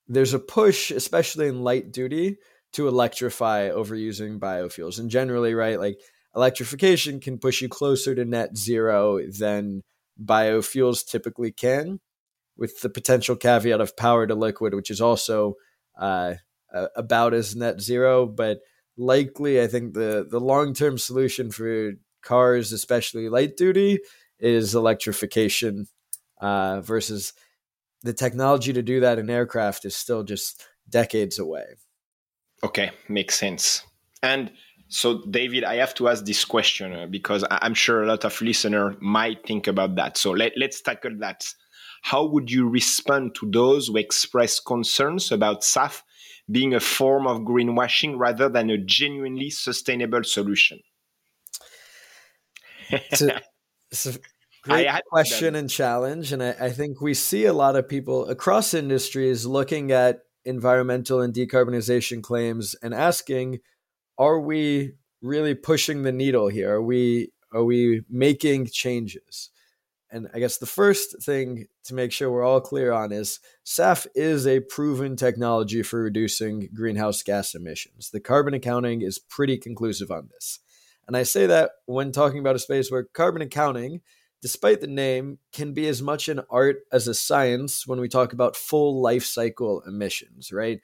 there's 0.07 0.33
a 0.33 0.39
push, 0.39 0.91
especially 0.91 1.47
in 1.47 1.63
light 1.63 1.91
duty, 1.91 2.37
to 2.73 2.87
electrify 2.87 3.69
over 3.69 3.95
using 3.95 4.39
biofuels. 4.39 4.99
And 4.99 5.09
generally, 5.09 5.53
right, 5.53 5.79
like 5.79 5.99
electrification 6.35 7.19
can 7.19 7.37
push 7.37 7.61
you 7.61 7.69
closer 7.69 8.15
to 8.15 8.25
net 8.25 8.57
zero 8.57 9.19
than 9.25 9.83
biofuels 10.23 11.05
typically 11.05 11.51
can, 11.51 11.99
with 12.57 12.81
the 12.81 12.89
potential 12.89 13.35
caveat 13.35 13.81
of 13.81 13.97
power 13.97 14.27
to 14.27 14.35
liquid, 14.35 14.73
which 14.73 14.91
is 14.91 15.01
also 15.01 15.55
uh, 15.99 16.35
about 16.95 17.33
as 17.33 17.55
net 17.55 17.81
zero. 17.81 18.25
But 18.25 18.59
likely, 18.97 19.61
I 19.61 19.67
think 19.67 19.93
the, 19.93 20.27
the 20.29 20.39
long 20.39 20.73
term 20.73 20.97
solution 20.97 21.51
for 21.51 21.93
cars, 22.21 22.71
especially 22.71 23.29
light 23.29 23.57
duty, 23.57 23.99
is 24.39 24.75
electrification 24.75 25.87
uh, 26.41 26.81
versus 26.81 27.33
the 28.03 28.13
technology 28.13 28.73
to 28.73 28.81
do 28.81 29.01
that 29.01 29.19
in 29.19 29.29
aircraft 29.29 29.85
is 29.85 29.95
still 29.95 30.23
just 30.23 30.65
decades 30.89 31.39
away. 31.39 31.65
Okay, 32.63 32.91
makes 33.07 33.37
sense. 33.37 33.83
And 34.21 34.51
so, 34.89 35.21
David, 35.29 35.63
I 35.63 35.75
have 35.75 35.93
to 35.95 36.09
ask 36.09 36.25
this 36.25 36.43
question 36.43 36.93
uh, 36.93 37.05
because 37.05 37.45
I'm 37.49 37.75
sure 37.75 38.03
a 38.03 38.07
lot 38.07 38.25
of 38.25 38.41
listeners 38.41 38.95
might 38.99 39.45
think 39.45 39.67
about 39.67 39.95
that. 39.95 40.17
So 40.17 40.31
let, 40.31 40.53
let's 40.57 40.81
tackle 40.81 41.15
that. 41.19 41.45
How 42.01 42.25
would 42.25 42.49
you 42.49 42.67
respond 42.67 43.35
to 43.35 43.49
those 43.51 43.87
who 43.87 43.97
express 43.97 44.59
concerns 44.59 45.31
about 45.31 45.61
SAF 45.61 46.01
being 46.49 46.73
a 46.73 46.79
form 46.79 47.27
of 47.27 47.41
greenwashing 47.41 48.17
rather 48.17 48.49
than 48.49 48.71
a 48.71 48.79
genuinely 48.79 49.51
sustainable 49.51 50.23
solution? 50.23 50.79
it's 52.89 53.21
a, 53.21 53.41
it's 53.91 54.05
a 54.07 54.19
great 54.63 54.89
question 55.07 55.53
and 55.53 55.69
challenge. 55.69 56.31
And 56.31 56.41
I, 56.41 56.55
I 56.59 56.69
think 56.71 56.99
we 56.99 57.13
see 57.13 57.45
a 57.45 57.53
lot 57.53 57.75
of 57.75 57.87
people 57.87 58.27
across 58.27 58.73
industries 58.73 59.45
looking 59.45 59.91
at 59.91 60.21
environmental 60.45 61.21
and 61.21 61.31
decarbonization 61.31 62.23
claims 62.23 62.73
and 62.81 62.95
asking, 62.95 63.59
are 64.19 64.39
we 64.39 64.91
really 65.21 65.55
pushing 65.55 66.03
the 66.03 66.11
needle 66.11 66.49
here? 66.49 66.75
Are 66.75 66.83
we 66.83 67.31
are 67.51 67.63
we 67.63 68.03
making 68.09 68.67
changes? 68.67 69.49
And 70.11 70.27
I 70.33 70.39
guess 70.39 70.57
the 70.57 70.65
first 70.65 71.23
thing 71.23 71.65
to 71.85 71.93
make 71.93 72.11
sure 72.11 72.31
we're 72.31 72.43
all 72.43 72.61
clear 72.61 72.91
on 72.91 73.11
is 73.11 73.39
SAF 73.65 74.07
is 74.15 74.45
a 74.45 74.59
proven 74.59 75.15
technology 75.15 75.83
for 75.83 76.01
reducing 76.01 76.69
greenhouse 76.73 77.21
gas 77.21 77.53
emissions. 77.53 78.09
The 78.09 78.19
carbon 78.19 78.55
accounting 78.55 79.01
is 79.01 79.19
pretty 79.19 79.57
conclusive 79.57 80.11
on 80.11 80.29
this. 80.31 80.59
And 81.07 81.15
I 81.15 81.23
say 81.23 81.45
that 81.47 81.71
when 81.85 82.11
talking 82.11 82.39
about 82.39 82.55
a 82.55 82.59
space 82.59 82.91
where 82.91 83.03
carbon 83.03 83.41
accounting, 83.43 84.01
despite 84.41 84.81
the 84.81 84.87
name, 84.87 85.37
can 85.53 85.73
be 85.73 85.87
as 85.87 86.01
much 86.01 86.27
an 86.27 86.41
art 86.49 86.77
as 86.91 87.07
a 87.07 87.13
science 87.13 87.85
when 87.85 87.99
we 87.99 88.07
talk 88.07 88.33
about 88.33 88.55
full 88.55 89.01
life 89.01 89.25
cycle 89.25 89.81
emissions, 89.87 90.51
right? 90.51 90.81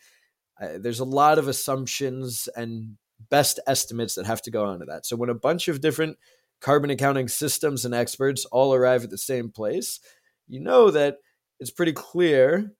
Uh, 0.62 0.78
there's 0.80 1.00
a 1.00 1.06
lot 1.06 1.38
of 1.40 1.48
assumptions 1.48 2.48
and 2.56 2.98
best 3.30 3.60
estimates 3.68 4.16
that 4.16 4.26
have 4.26 4.42
to 4.44 4.52
go 4.52 4.66
onto 4.66 4.86
that. 4.86 5.06
So 5.06 5.16
when 5.16 5.30
a 5.30 5.36
bunch 5.36 5.68
of 5.68 5.82
different 5.82 6.18
carbon 6.62 6.90
accounting 6.90 7.28
systems 7.28 7.86
and 7.86 7.94
experts 7.94 8.46
all 8.46 8.74
arrive 8.74 9.04
at 9.04 9.10
the 9.10 9.18
same 9.18 9.50
place, 9.50 10.00
you 10.48 10.60
know 10.60 10.92
that 10.92 11.18
it's 11.60 11.72
pretty 11.72 11.94
clear 11.94 12.72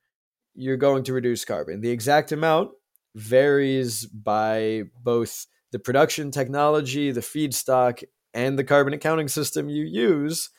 you're 0.54 0.76
going 0.76 1.04
to 1.04 1.12
reduce 1.12 1.44
carbon. 1.44 1.80
The 1.80 1.90
exact 1.90 2.32
amount 2.32 2.70
varies 3.14 4.06
by 4.06 4.84
both 5.02 5.46
the 5.72 5.78
production 5.78 6.30
technology, 6.30 7.10
the 7.10 7.20
feedstock, 7.20 8.02
and 8.32 8.58
the 8.58 8.64
carbon 8.64 8.92
accounting 8.92 9.28
system 9.28 9.68
you 9.68 9.84
use, 9.84 10.50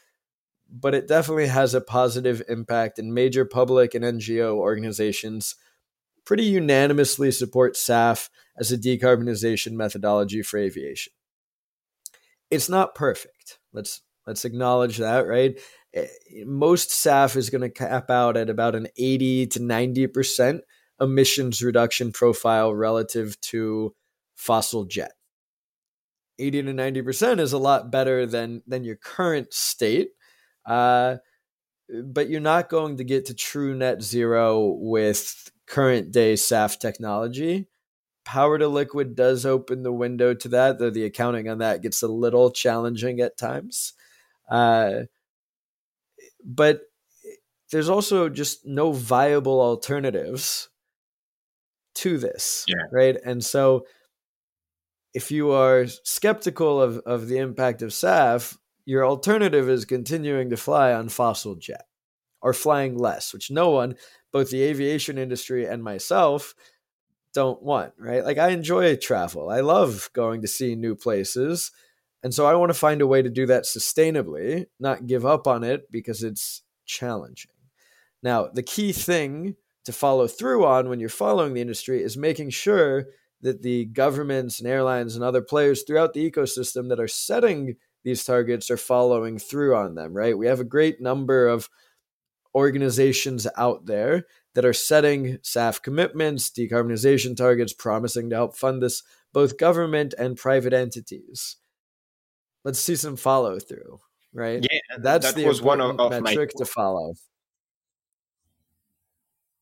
but 0.70 0.96
it 0.96 1.08
definitely 1.08 1.48
has 1.48 1.74
a 1.74 1.82
positive 1.82 2.42
impact, 2.50 3.00
and 3.00 3.14
major 3.14 3.46
public 3.46 3.94
and 3.94 4.04
NGO 4.04 4.56
organizations 4.56 5.56
pretty 6.28 6.44
unanimously 6.44 7.32
support 7.32 7.76
SAF 7.76 8.30
as 8.58 8.70
a 8.70 8.78
decarbonization 8.78 9.72
methodology 9.72 10.42
for 10.42 10.58
aviation. 10.58 11.14
It's 12.52 12.68
not 12.68 12.96
perfect. 12.96 13.60
Let's 13.72 14.02
let's 14.28 14.44
acknowledge 14.44 14.98
that, 14.98 15.26
right? 15.26 15.58
Eh, 15.94 16.08
most 16.46 16.90
SAF 16.90 17.38
is 17.38 17.50
going 17.50 17.62
to 17.62 17.70
cap 17.70 18.10
out 18.10 18.36
at 18.36 18.50
about 18.50 18.76
an 18.76 18.88
80 18.98 19.48
to 19.48 19.60
90% 19.60 20.60
emissions 21.00 21.62
reduction 21.62 22.12
profile 22.12 22.76
relative 22.76 23.40
to 23.42 23.96
fossil 24.36 24.84
jet. 24.84 25.14
80 26.40 26.64
to 26.64 26.74
90% 26.74 27.40
is 27.40 27.54
a 27.54 27.58
lot 27.58 27.90
better 27.90 28.26
than 28.26 28.64
than 28.68 28.84
your 28.84 28.98
current 28.98 29.54
state. 29.54 30.10
Uh, 30.66 31.18
but 32.04 32.30
you're 32.30 32.42
not 32.42 32.68
going 32.68 32.98
to 32.98 33.06
get 33.06 33.28
to 33.28 33.34
true 33.34 33.74
net 33.74 34.02
zero 34.02 34.76
with 34.78 35.50
current 35.68 36.12
day 36.12 36.34
SAF 36.34 36.80
technology 36.80 37.68
power 38.28 38.58
to 38.58 38.68
liquid 38.68 39.16
does 39.16 39.46
open 39.46 39.84
the 39.84 39.92
window 39.92 40.34
to 40.34 40.50
that, 40.50 40.80
though 40.80 40.90
the 40.90 41.06
accounting 41.06 41.48
on 41.48 41.60
that 41.60 41.82
gets 41.82 42.04
a 42.04 42.10
little 42.10 42.52
challenging 42.52 43.22
at 43.22 43.38
times. 43.38 43.94
Uh, 44.52 45.04
but 46.44 46.82
there's 47.72 47.88
also 47.88 48.28
just 48.28 48.66
no 48.66 48.92
viable 48.92 49.62
alternatives 49.62 50.68
to 51.96 52.18
this, 52.18 52.66
yeah. 52.68 52.76
right? 52.92 53.16
And 53.24 53.44
so, 53.44 53.86
if 55.14 55.32
you 55.32 55.52
are 55.52 55.88
skeptical 55.88 56.82
of, 56.82 56.98
of 57.06 57.30
the 57.30 57.38
impact 57.38 57.82
of 57.82 57.92
SAF, 57.92 58.58
your 58.84 59.06
alternative 59.06 59.70
is 59.70 59.86
continuing 59.86 60.50
to 60.50 60.58
fly 60.58 60.92
on 60.92 61.08
fossil 61.08 61.56
jet 61.56 61.86
or 62.42 62.54
flying 62.54 62.98
less, 62.98 63.34
which 63.34 63.52
no 63.52 63.70
one, 63.70 63.96
both 64.32 64.50
the 64.50 64.62
aviation 64.62 65.18
industry 65.18 65.66
and 65.66 65.84
myself, 65.84 66.54
don't 67.34 67.62
want, 67.62 67.94
right? 67.98 68.26
Like 68.26 68.38
I 68.38 68.50
enjoy 68.50 68.96
travel. 68.96 69.50
I 69.50 69.60
love 69.60 70.10
going 70.14 70.42
to 70.42 70.48
see 70.48 70.76
new 70.76 70.96
places. 70.96 71.72
And 72.24 72.34
so 72.34 72.46
I 72.46 72.56
want 72.56 72.70
to 72.72 72.78
find 72.78 73.02
a 73.02 73.08
way 73.08 73.22
to 73.22 73.30
do 73.30 73.46
that 73.46 73.64
sustainably, 73.64 74.66
not 74.80 75.08
give 75.08 75.26
up 75.26 75.48
on 75.48 75.64
it 75.64 75.92
because 75.92 76.24
it's 76.24 76.64
challenging. 76.86 77.52
Now, 78.24 78.48
the 78.48 78.64
key 78.64 78.92
thing 78.92 79.56
to 79.86 79.94
follow 79.94 80.28
through 80.28 80.66
on 80.66 80.90
when 80.90 81.00
you're 81.00 81.10
following 81.10 81.54
the 81.54 81.62
industry 81.62 82.02
is 82.02 82.18
making 82.18 82.50
sure 82.50 83.06
that 83.42 83.62
the 83.62 83.86
governments 83.86 84.60
and 84.60 84.68
airlines 84.68 85.16
and 85.16 85.24
other 85.24 85.42
players 85.42 85.84
throughout 85.84 86.14
the 86.14 86.30
ecosystem 86.30 86.90
that 86.90 87.00
are 87.00 87.08
setting 87.08 87.76
these 88.04 88.24
targets 88.24 88.72
are 88.72 88.78
following 88.78 89.38
through 89.38 89.76
on 89.76 89.96
them, 89.96 90.14
right? 90.14 90.38
We 90.38 90.48
have 90.48 90.60
a 90.60 90.66
great 90.66 91.00
number 91.00 91.48
of 91.48 91.70
organizations 92.58 93.46
out 93.56 93.86
there 93.86 94.26
that 94.56 94.66
are 94.66 94.74
setting 94.74 95.38
SAF 95.44 95.84
commitments, 95.84 96.50
decarbonization 96.50 97.38
targets, 97.38 97.74
promising 97.74 98.32
to 98.32 98.36
help 98.36 98.58
fund 98.58 98.82
this, 98.82 99.04
both 99.32 99.60
government 99.60 100.16
and 100.18 100.36
private 100.36 100.74
entities. 100.74 101.58
Let's 102.66 102.80
see 102.80 102.96
some 102.96 103.16
follow 103.16 103.60
through, 103.60 104.00
right? 104.34 104.66
Yeah, 104.70 104.80
that's 105.00 105.28
that 105.28 105.36
the 105.36 105.46
was 105.46 105.62
one 105.62 105.80
of, 105.80 106.00
of 106.00 106.24
metric 106.24 106.52
my... 106.56 106.58
to 106.58 106.66
follow. 106.66 107.14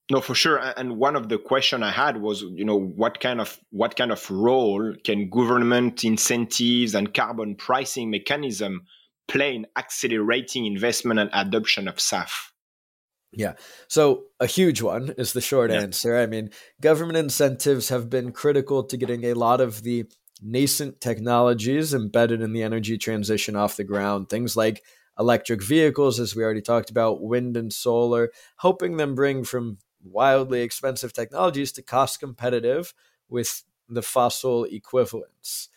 No, 0.09 0.21
for 0.21 0.33
sure. 0.35 0.57
And 0.77 0.97
one 0.97 1.17
of 1.17 1.27
the 1.27 1.39
question 1.39 1.83
I 1.83 1.91
had 1.91 2.21
was, 2.21 2.43
you 2.43 2.63
know, 2.63 2.79
what 2.79 3.19
kind 3.19 3.41
of 3.41 3.59
what 3.71 3.97
kind 3.97 4.11
of 4.11 4.31
role 4.31 4.93
can 5.03 5.29
government 5.29 6.05
incentives 6.05 6.95
and 6.95 7.13
carbon 7.13 7.55
pricing 7.55 8.11
mechanism 8.11 8.85
play 9.27 9.55
in 9.55 9.65
accelerating 9.75 10.65
investment 10.65 11.19
and 11.19 11.29
adoption 11.33 11.89
of 11.89 11.95
SAF? 11.95 12.51
Yeah. 13.35 13.53
So 13.87 14.23
a 14.39 14.45
huge 14.45 14.81
one 14.81 15.13
is 15.17 15.33
the 15.33 15.41
short 15.41 15.71
yeah. 15.71 15.81
answer. 15.81 16.17
I 16.17 16.25
mean, 16.25 16.51
government 16.81 17.17
incentives 17.17 17.89
have 17.89 18.09
been 18.09 18.31
critical 18.31 18.83
to 18.83 18.97
getting 18.97 19.25
a 19.25 19.33
lot 19.33 19.61
of 19.61 19.83
the 19.83 20.05
nascent 20.41 21.01
technologies 21.01 21.93
embedded 21.93 22.41
in 22.41 22.53
the 22.53 22.63
energy 22.63 22.97
transition 22.97 23.55
off 23.55 23.77
the 23.77 23.83
ground. 23.83 24.29
Things 24.29 24.55
like 24.55 24.83
electric 25.19 25.63
vehicles, 25.63 26.19
as 26.19 26.35
we 26.35 26.43
already 26.43 26.61
talked 26.61 26.89
about, 26.89 27.21
wind 27.21 27.55
and 27.55 27.71
solar, 27.71 28.31
helping 28.57 28.97
them 28.97 29.15
bring 29.15 29.43
from 29.43 29.77
wildly 30.03 30.61
expensive 30.61 31.13
technologies 31.13 31.71
to 31.73 31.81
cost 31.81 32.19
competitive 32.19 32.93
with 33.29 33.63
the 33.89 34.01
fossil 34.01 34.65
equivalents. 34.65 35.69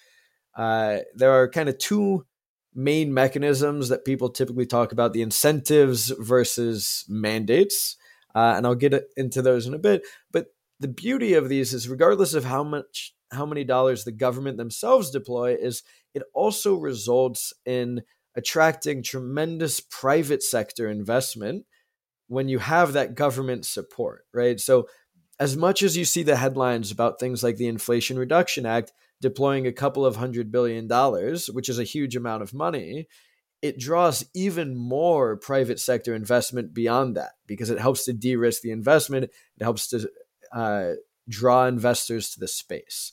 Uh, 0.55 0.99
there 1.15 1.33
are 1.33 1.49
kind 1.49 1.69
of 1.69 1.79
two 1.79 2.27
main 2.75 3.13
mechanisms 3.13 3.89
that 3.89 4.05
people 4.05 4.31
typically 4.31 4.67
talk 4.67 4.93
about 4.93 5.13
the 5.13 5.23
incentives 5.23 6.11
versus 6.19 7.05
mandates. 7.09 7.97
Uh, 8.35 8.55
and 8.57 8.67
I'll 8.67 8.75
get 8.75 8.95
into 9.17 9.43
those 9.43 9.67
in 9.67 9.75
a 9.75 9.79
bit. 9.79 10.03
But 10.31 10.47
the 10.79 10.89
beauty 10.89 11.35
of 11.35 11.49
these 11.49 11.75
is, 11.75 11.89
regardless 11.89 12.35
of 12.35 12.45
how 12.45 12.63
much, 12.63 13.15
how 13.33 13.47
many 13.47 13.65
dollars 13.65 14.05
the 14.05 14.13
government 14.13 14.59
themselves 14.59 15.11
deploy, 15.11 15.55
is 15.55 15.83
it 16.15 16.23
also 16.35 16.75
results 16.75 17.53
in 17.67 18.03
attracting 18.37 19.03
tremendous 19.03 19.81
private 19.81 20.43
sector 20.43 20.89
investment 20.89 21.65
when 22.29 22.49
you 22.49 22.59
have 22.59 22.93
that 22.93 23.15
government 23.15 23.65
support, 23.65 24.25
right? 24.33 24.61
So, 24.61 24.87
as 25.41 25.57
much 25.57 25.83
as 25.83 25.97
you 25.97 26.05
see 26.05 26.25
the 26.25 26.37
headlines 26.37 26.91
about 26.91 27.21
things 27.21 27.45
like 27.45 27.57
the 27.57 27.69
Inflation 27.69 28.19
Reduction 28.19 28.67
Act 28.67 28.93
deploying 29.21 29.67
a 29.67 29.73
couple 29.73 30.05
of 30.05 30.17
hundred 30.17 30.51
billion 30.51 30.87
dollars, 30.87 31.49
which 31.49 31.69
is 31.69 31.79
a 31.79 31.85
huge 31.85 32.17
amount 32.17 32.43
of 32.43 32.55
money, 32.55 33.09
it 33.63 33.79
draws 33.79 34.25
even 34.35 34.77
more 34.77 35.37
private 35.37 35.81
sector 35.81 36.15
investment 36.15 36.73
beyond 36.73 37.17
that 37.17 37.33
because 37.47 37.71
it 37.71 37.81
helps 37.81 38.05
to 38.05 38.13
de 38.13 38.37
risk 38.37 38.63
the 38.63 38.71
investment. 38.71 39.25
It 39.25 39.63
helps 39.63 39.89
to 39.89 40.09
uh, 40.55 40.93
draw 41.29 41.67
investors 41.67 42.31
to 42.31 42.41
the 42.41 42.49
space. 42.49 43.13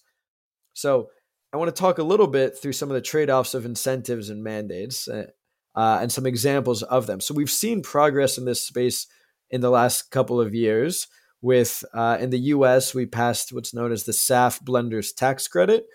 So, 0.73 1.09
I 1.53 1.57
want 1.57 1.73
to 1.73 1.79
talk 1.79 1.99
a 1.99 2.03
little 2.03 2.27
bit 2.27 2.57
through 2.57 2.73
some 2.73 2.89
of 2.89 2.95
the 2.95 3.01
trade 3.01 3.29
offs 3.29 3.53
of 3.53 3.65
incentives 3.65 4.29
and 4.29 4.43
mandates. 4.43 5.07
Uh, 5.07 5.27
uh, 5.75 5.99
and 6.01 6.11
some 6.11 6.25
examples 6.25 6.83
of 6.83 7.07
them. 7.07 7.19
So 7.19 7.33
we've 7.33 7.51
seen 7.51 7.81
progress 7.81 8.37
in 8.37 8.45
this 8.45 8.65
space 8.65 9.07
in 9.49 9.61
the 9.61 9.69
last 9.69 10.09
couple 10.09 10.39
of 10.39 10.55
years. 10.55 11.07
With 11.41 11.83
uh, 11.93 12.17
in 12.19 12.31
the 12.31 12.39
U.S., 12.39 12.95
we 12.95 13.05
passed 13.05 13.53
what's 13.53 13.73
known 13.73 13.91
as 13.91 14.05
the 14.05 14.13
SAF 14.13 14.63
Blenders 14.63 15.15
Tax 15.15 15.47
Credit, 15.47 15.85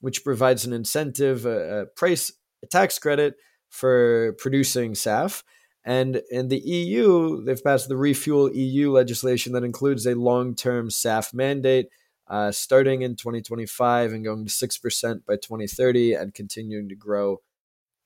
which 0.00 0.22
provides 0.22 0.64
an 0.66 0.72
incentive, 0.72 1.46
a, 1.46 1.80
a 1.80 1.86
price 1.86 2.32
a 2.62 2.66
tax 2.66 2.98
credit 2.98 3.34
for 3.68 4.34
producing 4.38 4.92
SAF. 4.92 5.42
And 5.84 6.20
in 6.30 6.48
the 6.48 6.58
EU, 6.58 7.44
they've 7.44 7.62
passed 7.62 7.88
the 7.88 7.96
Refuel 7.96 8.52
EU 8.52 8.90
legislation 8.90 9.52
that 9.52 9.64
includes 9.64 10.06
a 10.06 10.14
long 10.14 10.54
term 10.54 10.88
SAF 10.88 11.32
mandate 11.32 11.86
uh, 12.28 12.52
starting 12.52 13.02
in 13.02 13.16
2025 13.16 14.12
and 14.12 14.24
going 14.24 14.44
to 14.44 14.52
6% 14.52 15.24
by 15.26 15.36
2030 15.36 16.14
and 16.14 16.34
continuing 16.34 16.88
to 16.88 16.94
grow 16.94 17.40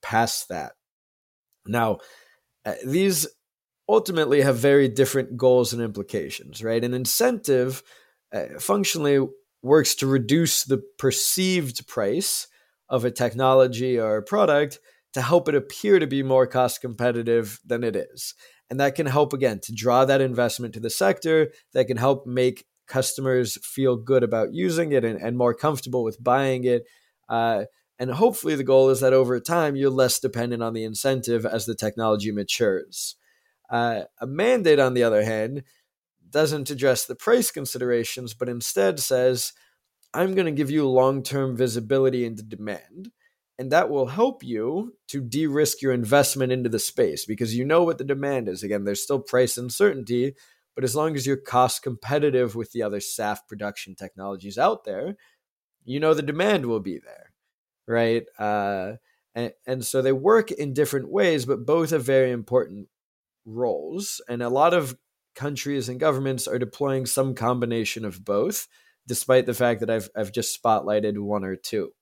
past 0.01 0.49
that. 0.49 0.73
Now, 1.67 1.99
uh, 2.65 2.75
these 2.85 3.27
ultimately 3.93 4.41
have 4.41 4.57
very 4.57 4.89
different 4.89 5.37
goals 5.37 5.73
and 5.73 5.83
implications, 5.83 6.65
right? 6.65 6.83
An 6.83 6.95
incentive 6.95 7.83
uh, 8.33 8.59
functionally 8.59 9.27
works 9.63 9.95
to 9.97 10.07
reduce 10.07 10.65
the 10.65 10.83
perceived 10.99 11.87
price 11.87 12.49
of 12.89 13.05
a 13.05 13.11
technology 13.11 13.99
or 13.99 14.17
a 14.17 14.23
product 14.23 14.79
to 15.13 15.21
help 15.21 15.49
it 15.49 15.55
appear 15.55 15.99
to 15.99 16.07
be 16.07 16.23
more 16.23 16.47
cost 16.47 16.81
competitive 16.81 17.61
than 17.65 17.85
it 17.85 17.95
is. 17.95 18.35
And 18.71 18.81
that 18.81 18.95
can 18.95 19.07
help, 19.07 19.35
again, 19.35 19.61
to 19.65 19.75
draw 19.75 20.07
that 20.07 20.23
investment 20.23 20.73
to 20.75 20.81
the 20.81 20.91
sector, 20.91 21.53
that 21.75 21.87
can 21.87 21.99
help 21.99 22.27
make 22.27 22.65
customers 22.89 23.59
feel 23.63 23.97
good 23.97 24.23
about 24.23 24.55
using 24.55 24.93
it 24.93 25.05
and, 25.05 25.21
and 25.21 25.37
more 25.37 25.55
comfortable 25.55 26.03
with 26.03 26.23
buying 26.23 26.65
it. 26.65 26.85
Uh, 27.29 27.65
and 27.99 28.11
hopefully, 28.11 28.57
the 28.57 28.65
goal 28.65 28.89
is 28.89 29.01
that 29.01 29.13
over 29.13 29.39
time, 29.39 29.77
you're 29.77 29.91
less 29.91 30.19
dependent 30.19 30.63
on 30.63 30.73
the 30.73 30.85
incentive 30.85 31.45
as 31.45 31.67
the 31.67 31.75
technology 31.75 32.33
matures. 32.33 33.17
Uh, 33.73 34.03
a 34.21 34.27
mandate, 34.27 34.79
on 34.79 34.95
the 34.95 35.03
other 35.03 35.25
hand, 35.25 35.65
doesn't 36.31 36.71
address 36.71 37.05
the 37.07 37.17
price 37.17 37.51
considerations, 37.51 38.35
but 38.35 38.49
instead 38.49 39.01
says, 39.01 39.53
I'm 40.15 40.35
going 40.35 40.47
to 40.47 40.53
give 40.53 40.71
you 40.71 40.89
long 40.89 41.23
term 41.23 41.57
visibility 41.57 42.25
into 42.25 42.43
demand. 42.45 43.11
And 43.59 43.73
that 43.73 43.91
will 43.91 44.07
help 44.07 44.45
you 44.45 44.95
to 45.09 45.21
de 45.21 45.47
risk 45.47 45.83
your 45.83 45.93
investment 45.93 46.53
into 46.53 46.69
the 46.69 46.79
space 46.79 47.25
because 47.25 47.57
you 47.57 47.65
know 47.65 47.83
what 47.83 47.99
the 47.99 48.05
demand 48.05 48.49
is. 48.49 48.63
Again, 48.63 48.85
there's 48.85 49.03
still 49.03 49.21
price 49.21 49.57
uncertainty, 49.57 50.35
but 50.75 50.85
as 50.85 50.95
long 50.97 51.17
as 51.17 51.27
you're 51.27 51.37
cost 51.37 51.83
competitive 51.83 52.55
with 52.55 52.73
the 52.73 52.83
other 52.83 52.99
SAF 52.99 53.41
production 53.49 53.95
technologies 53.95 54.59
out 54.59 54.85
there, 54.85 55.17
you 55.85 56.01
know 56.01 56.15
the 56.15 56.23
demand 56.23 56.67
will 56.67 56.81
be 56.81 56.99
there 56.99 57.33
right? 57.87 58.25
Uh, 58.39 58.95
and, 59.35 59.53
and 59.67 59.85
so 59.85 60.03
they 60.03 60.13
work 60.13 60.51
in 60.51 60.75
different 60.75 61.11
ways, 61.11 61.47
but 61.47 61.67
both 61.67 61.93
are 61.93 61.99
very 61.99 62.31
important 62.31 62.89
roles. 63.45 64.21
And 64.29 64.43
a 64.43 64.49
lot 64.49 64.75
of 64.75 64.97
countries 65.35 65.89
and 65.89 66.01
governments 66.01 66.47
are 66.47 66.59
deploying 66.59 67.07
some 67.07 67.35
combination 67.35 68.05
of 68.05 68.25
both, 68.25 68.69
despite 69.07 69.47
the 69.47 69.55
fact 69.55 69.81
that 69.81 69.91
I've, 69.91 70.09
I've 70.17 70.33
just 70.33 70.61
spotlighted 70.63 71.19
one 71.19 71.45
or 71.45 71.57
two. 71.57 71.93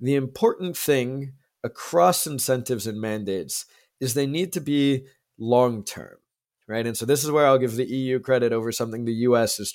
The 0.00 0.14
important 0.14 0.76
thing 0.76 1.34
across 1.64 2.26
incentives 2.26 2.86
and 2.86 3.00
mandates 3.00 3.66
is 4.00 4.14
they 4.14 4.26
need 4.26 4.52
to 4.52 4.60
be 4.60 5.06
long 5.38 5.84
term, 5.84 6.16
right? 6.66 6.86
And 6.86 6.96
so 6.96 7.04
this 7.04 7.24
is 7.24 7.30
where 7.30 7.46
I'll 7.46 7.58
give 7.58 7.76
the 7.76 7.88
EU 7.88 8.20
credit 8.20 8.52
over 8.52 8.70
something 8.70 9.04
the 9.04 9.12
US 9.12 9.58
is, 9.58 9.74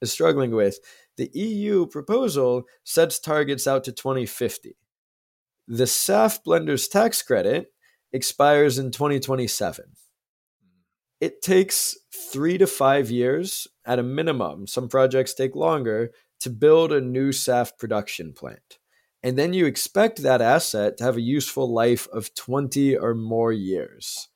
is 0.00 0.12
struggling 0.12 0.52
with 0.52 0.78
the 1.16 1.30
EU 1.32 1.86
proposal 1.86 2.64
sets 2.84 3.18
targets 3.18 3.66
out 3.66 3.84
to 3.84 3.92
2050. 3.92 4.76
The 5.68 5.84
SAF 5.84 6.40
blenders 6.46 6.88
tax 6.88 7.22
credit 7.22 7.72
expires 8.12 8.78
in 8.78 8.90
2027. 8.90 9.84
It 11.20 11.42
takes 11.42 11.96
three 12.32 12.58
to 12.58 12.66
five 12.66 13.10
years 13.10 13.66
at 13.84 13.98
a 13.98 14.02
minimum. 14.02 14.66
Some 14.66 14.88
projects 14.88 15.34
take 15.34 15.54
longer 15.54 16.10
to 16.40 16.50
build 16.50 16.92
a 16.92 17.00
new 17.00 17.30
SAF 17.30 17.78
production 17.78 18.32
plant. 18.32 18.78
And 19.22 19.38
then 19.38 19.52
you 19.52 19.66
expect 19.66 20.22
that 20.22 20.42
asset 20.42 20.98
to 20.98 21.04
have 21.04 21.16
a 21.16 21.22
useful 21.22 21.72
life 21.72 22.06
of 22.12 22.34
20 22.34 22.96
or 22.96 23.14
more 23.14 23.52
years 23.52 24.28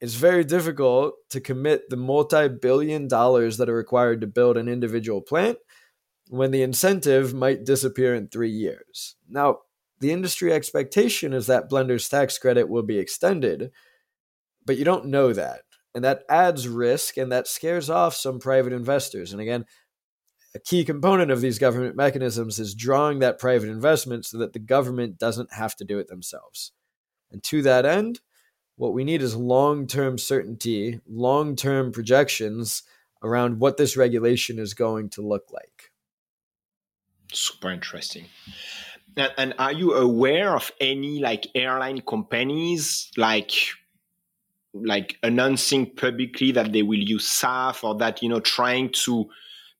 it's 0.00 0.14
very 0.14 0.44
difficult 0.44 1.14
to 1.30 1.40
commit 1.40 1.90
the 1.90 1.96
multi 1.96 2.48
billion 2.48 3.08
dollars 3.08 3.56
that 3.56 3.68
are 3.68 3.74
required 3.74 4.20
to 4.20 4.26
build 4.26 4.56
an 4.56 4.68
individual 4.68 5.20
plant 5.20 5.58
when 6.28 6.50
the 6.50 6.62
incentive 6.62 7.34
might 7.34 7.64
disappear 7.64 8.14
in 8.14 8.28
three 8.28 8.50
years. 8.50 9.16
Now, 9.28 9.60
the 10.00 10.12
industry 10.12 10.52
expectation 10.52 11.32
is 11.32 11.46
that 11.46 11.68
Blender's 11.70 12.08
tax 12.08 12.38
credit 12.38 12.68
will 12.68 12.82
be 12.82 12.98
extended, 12.98 13.70
but 14.64 14.76
you 14.76 14.84
don't 14.84 15.06
know 15.06 15.32
that. 15.32 15.62
And 15.94 16.04
that 16.04 16.22
adds 16.28 16.68
risk 16.68 17.16
and 17.16 17.32
that 17.32 17.48
scares 17.48 17.90
off 17.90 18.14
some 18.14 18.38
private 18.38 18.72
investors. 18.72 19.32
And 19.32 19.40
again, 19.40 19.64
a 20.54 20.58
key 20.58 20.84
component 20.84 21.30
of 21.30 21.40
these 21.40 21.58
government 21.58 21.96
mechanisms 21.96 22.58
is 22.58 22.74
drawing 22.74 23.18
that 23.18 23.38
private 23.38 23.68
investment 23.68 24.26
so 24.26 24.38
that 24.38 24.52
the 24.52 24.58
government 24.58 25.18
doesn't 25.18 25.52
have 25.52 25.74
to 25.76 25.84
do 25.84 25.98
it 25.98 26.08
themselves. 26.08 26.72
And 27.30 27.42
to 27.44 27.62
that 27.62 27.84
end, 27.84 28.20
what 28.76 28.94
we 28.94 29.04
need 29.04 29.22
is 29.22 29.34
long 29.34 29.86
term 29.86 30.18
certainty, 30.18 31.00
long 31.06 31.56
term 31.56 31.92
projections 31.92 32.82
around 33.22 33.58
what 33.58 33.76
this 33.76 33.96
regulation 33.96 34.58
is 34.58 34.74
going 34.74 35.10
to 35.10 35.22
look 35.22 35.46
like. 35.52 35.90
Super 37.32 37.70
interesting. 37.70 38.26
And 39.16 39.54
are 39.58 39.72
you 39.72 39.94
aware 39.94 40.54
of 40.54 40.70
any 40.80 41.20
like 41.20 41.46
airline 41.54 42.02
companies 42.02 43.10
like 43.16 43.52
like 44.74 45.16
announcing 45.22 45.86
publicly 45.96 46.52
that 46.52 46.72
they 46.72 46.82
will 46.82 46.98
use 46.98 47.26
SAF 47.26 47.82
or 47.82 47.96
that 47.98 48.22
you 48.22 48.28
know 48.28 48.40
trying 48.40 48.90
to 49.04 49.28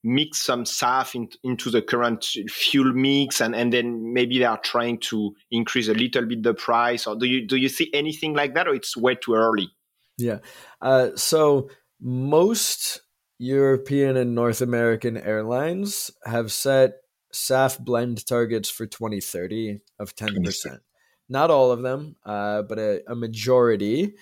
mix 0.04 0.40
some 0.40 0.64
SAF 0.64 1.14
in, 1.14 1.28
into 1.42 1.70
the 1.70 1.82
current 1.82 2.24
fuel 2.48 2.92
mix, 2.92 3.40
and, 3.40 3.54
and 3.54 3.72
then 3.72 4.12
maybe 4.12 4.38
they 4.38 4.44
are 4.44 4.60
trying 4.60 4.98
to 4.98 5.34
increase 5.50 5.88
a 5.88 5.94
little 5.94 6.24
bit 6.24 6.42
the 6.42 6.54
price, 6.54 7.06
or 7.06 7.16
do 7.16 7.26
you 7.26 7.46
do 7.46 7.56
you 7.56 7.68
see 7.68 7.90
anything 7.92 8.34
like 8.34 8.54
that, 8.54 8.68
or 8.68 8.74
it's 8.74 8.96
way 8.96 9.14
too 9.14 9.34
early? 9.34 9.68
Yeah. 10.16 10.38
Uh, 10.80 11.10
so 11.14 11.70
most 12.00 13.02
European 13.38 14.16
and 14.16 14.34
North 14.34 14.60
American 14.60 15.16
airlines 15.16 16.10
have 16.24 16.52
set 16.52 16.94
SAF 17.32 17.78
blend 17.78 18.26
targets 18.26 18.70
for 18.70 18.86
2030 18.86 19.80
of 19.98 20.14
10%. 20.14 20.80
Not 21.28 21.50
all 21.50 21.70
of 21.70 21.82
them, 21.82 22.16
uh, 22.24 22.62
but 22.62 22.78
a, 22.78 23.02
a 23.06 23.14
majority 23.14 24.14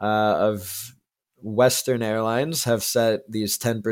uh, 0.00 0.36
of 0.38 0.94
Western 1.42 2.02
airlines 2.02 2.64
have 2.64 2.82
set 2.82 3.20
these 3.30 3.58
10% 3.58 3.82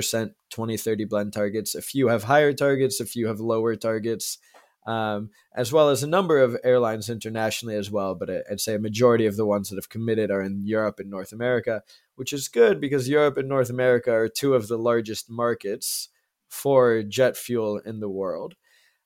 2030 0.50 1.04
blend 1.04 1.32
targets. 1.32 1.74
A 1.74 1.82
few 1.82 2.08
have 2.08 2.24
higher 2.24 2.52
targets, 2.52 3.00
a 3.00 3.06
few 3.06 3.26
have 3.26 3.40
lower 3.40 3.74
targets, 3.76 4.38
um, 4.86 5.30
as 5.54 5.72
well 5.72 5.88
as 5.88 6.02
a 6.02 6.06
number 6.06 6.38
of 6.38 6.56
airlines 6.64 7.08
internationally 7.08 7.74
as 7.74 7.90
well. 7.90 8.14
But 8.14 8.30
I'd 8.50 8.60
say 8.60 8.74
a 8.74 8.78
majority 8.78 9.26
of 9.26 9.36
the 9.36 9.46
ones 9.46 9.70
that 9.70 9.76
have 9.76 9.88
committed 9.88 10.30
are 10.30 10.42
in 10.42 10.66
Europe 10.66 11.00
and 11.00 11.10
North 11.10 11.32
America, 11.32 11.82
which 12.16 12.32
is 12.32 12.48
good 12.48 12.80
because 12.80 13.08
Europe 13.08 13.36
and 13.36 13.48
North 13.48 13.70
America 13.70 14.12
are 14.12 14.28
two 14.28 14.54
of 14.54 14.68
the 14.68 14.78
largest 14.78 15.30
markets 15.30 16.08
for 16.48 17.02
jet 17.02 17.36
fuel 17.36 17.78
in 17.78 18.00
the 18.00 18.08
world. 18.08 18.54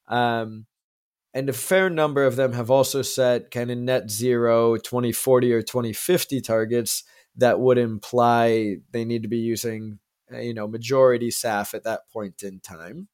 Um, 0.09 0.67
and 1.35 1.49
a 1.49 1.55
fair 1.55 1.89
number 1.89 2.25
of 2.25 2.37
them 2.37 2.53
have 2.53 2.71
also 2.71 3.03
set 3.03 3.51
kind 3.51 3.71
of 3.71 3.79
net 3.79 4.11
zero 4.11 4.77
2040 4.77 5.53
or 5.53 5.63
2050 5.63 6.41
targets 6.41 7.05
that 7.37 7.59
would 7.59 7.79
imply 7.79 8.77
they 8.91 9.05
need 9.05 9.23
to 9.23 9.29
be 9.29 9.39
using 9.39 9.99
uh, 10.33 10.39
you 10.39 10.53
know 10.53 10.69
majority 10.69 11.31
SAF 11.31 11.75
at 11.75 11.85
that 11.85 12.03
point 12.13 12.43
in 12.43 12.61
time. 12.61 13.09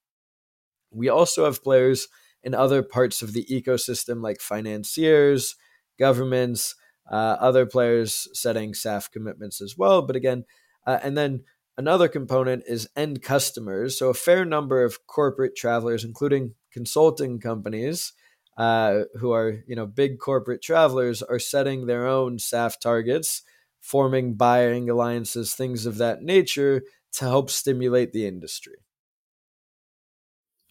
We 0.91 1.09
also 1.09 1.45
have 1.45 1.63
players 1.63 2.09
in 2.43 2.55
other 2.55 2.83
parts 2.83 3.23
of 3.23 3.33
the 3.33 3.45
ecosystem 3.51 4.23
like 4.23 4.41
financiers, 4.41 5.55
governments, 5.99 6.75
uh, 7.11 7.37
other 7.41 7.67
players 7.67 8.29
setting 8.33 8.73
SAF 8.73 9.11
commitments 9.11 9.61
as 9.61 9.77
well. 9.77 10.03
But 10.03 10.17
again, 10.17 10.45
uh, 10.87 10.99
and 11.03 11.17
then 11.17 11.45
another 11.79 12.09
component 12.09 12.65
is 12.67 12.89
end 12.97 13.23
customers. 13.23 13.99
So 13.99 14.11
a 14.11 14.15
fair 14.15 14.45
number 14.45 14.83
of 14.83 15.07
corporate 15.07 15.57
travelers, 15.57 16.05
including 16.05 16.55
consulting 16.73 17.39
companies, 17.39 18.13
uh, 18.59 19.05
who 19.15 19.33
are 19.33 19.63
you 19.67 19.77
know 19.77 19.87
big 19.87 20.19
corporate 20.19 20.61
travelers, 20.61 21.23
are 21.23 21.39
setting 21.39 21.87
their 21.87 22.07
own 22.07 22.37
SAF 22.37 22.79
targets, 22.79 23.43
forming 23.81 24.35
buying 24.35 24.91
alliances, 24.91 25.55
things 25.55 25.87
of 25.87 25.97
that 25.99 26.23
nature 26.23 26.83
to 27.13 27.25
help 27.25 27.49
stimulate 27.49 28.13
the 28.13 28.27
industry. 28.27 28.75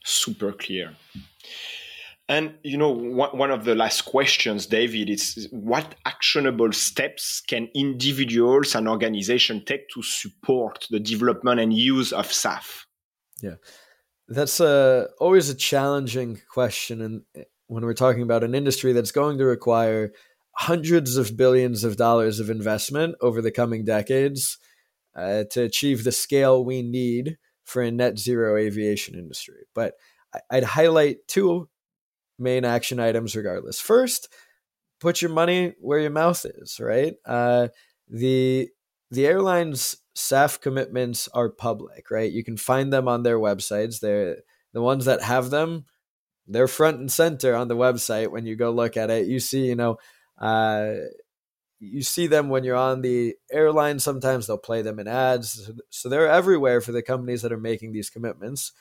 Super 0.04 0.52
clear. 0.52 0.96
And 2.30 2.56
you 2.62 2.78
know, 2.78 2.92
one 2.92 3.52
of 3.52 3.64
the 3.64 3.74
last 3.74 4.02
questions, 4.02 4.66
David, 4.66 5.10
is 5.10 5.48
what 5.52 5.96
actionable 6.06 6.74
steps 6.74 7.42
can 7.48 7.70
individuals 7.74 8.76
and 8.76 8.90
organizations 8.90 9.64
take 9.66 9.88
to 9.94 10.04
support 10.04 10.88
the 10.90 11.00
development 11.00 11.62
and 11.62 11.74
use 11.74 12.12
of 12.12 12.28
SAF? 12.28 12.84
Yeah, 13.42 13.56
that's 14.28 14.60
a, 14.60 15.08
always 15.20 15.50
a 15.50 15.56
challenging 15.56 16.42
question, 16.52 17.02
and 17.02 17.22
when 17.68 17.86
we're 17.86 17.94
talking 17.94 18.24
about 18.24 18.44
an 18.44 18.56
industry 18.56 18.92
that's 18.92 19.12
going 19.12 19.38
to 19.38 19.46
require 19.46 20.12
hundreds 20.58 21.16
of 21.18 21.38
billions 21.38 21.84
of 21.84 21.96
dollars 21.96 22.40
of 22.40 22.50
investment 22.50 23.16
over 23.22 23.42
the 23.42 23.52
coming 23.52 23.86
decades 23.86 24.58
uh, 25.16 25.44
to 25.52 25.62
achieve 25.62 26.04
the 26.04 26.12
scale 26.12 26.66
we 26.66 26.82
need 26.82 27.38
for 27.64 27.82
a 27.82 27.92
net 27.92 28.18
zero 28.18 28.58
aviation 28.58 29.16
industry. 29.16 29.66
But 29.76 29.94
I'd 30.50 30.64
highlight 30.64 31.28
two 31.28 31.70
main 32.40 32.66
action 32.66 33.00
items 33.00 33.36
regardless. 33.36 33.80
First, 33.80 34.30
put 35.00 35.22
your 35.22 35.32
money 35.32 35.74
where 35.80 36.00
your 36.00 36.12
mouth 36.12 36.46
is, 36.46 36.80
right? 36.80 37.16
Uh, 37.26 37.70
the 38.08 38.70
the 39.12 39.26
airlines 39.26 39.98
SAF 40.16 40.60
commitments 40.60 41.30
are 41.34 41.50
public, 41.50 42.10
right? 42.12 42.32
You 42.32 42.44
can 42.44 42.58
find 42.58 42.92
them 42.92 43.08
on 43.08 43.24
their 43.24 43.40
websites. 43.40 44.00
They're 44.00 44.38
the 44.74 44.82
ones 44.82 45.06
that 45.06 45.22
have 45.22 45.50
them. 45.50 45.86
They're 46.48 46.68
front 46.68 47.00
and 47.00 47.12
center 47.12 47.56
on 47.56 47.68
the 47.68 47.76
website 47.76 48.32
when 48.32 48.46
you 48.46 48.56
go 48.56 48.72
look 48.72 48.98
at 48.98 49.10
it. 49.10 49.28
You 49.28 49.40
see, 49.40 49.66
you 49.66 49.76
know, 49.76 49.98
uh, 50.38 50.94
you 51.80 52.02
see 52.02 52.28
them 52.28 52.50
when 52.50 52.64
you're 52.64 52.76
on 52.76 53.02
the 53.02 53.36
airline. 53.52 54.00
Sometimes 54.00 54.48
they'll 54.48 54.58
play 54.58 54.82
them 54.82 55.00
in 55.00 55.08
ads, 55.08 55.70
so 55.90 56.10
they're 56.10 56.28
everywhere 56.30 56.82
for 56.82 56.92
the 56.92 57.04
companies 57.04 57.42
that 57.42 57.52
are 57.52 57.58
making 57.58 57.92
these 57.92 58.10
commitments 58.10 58.72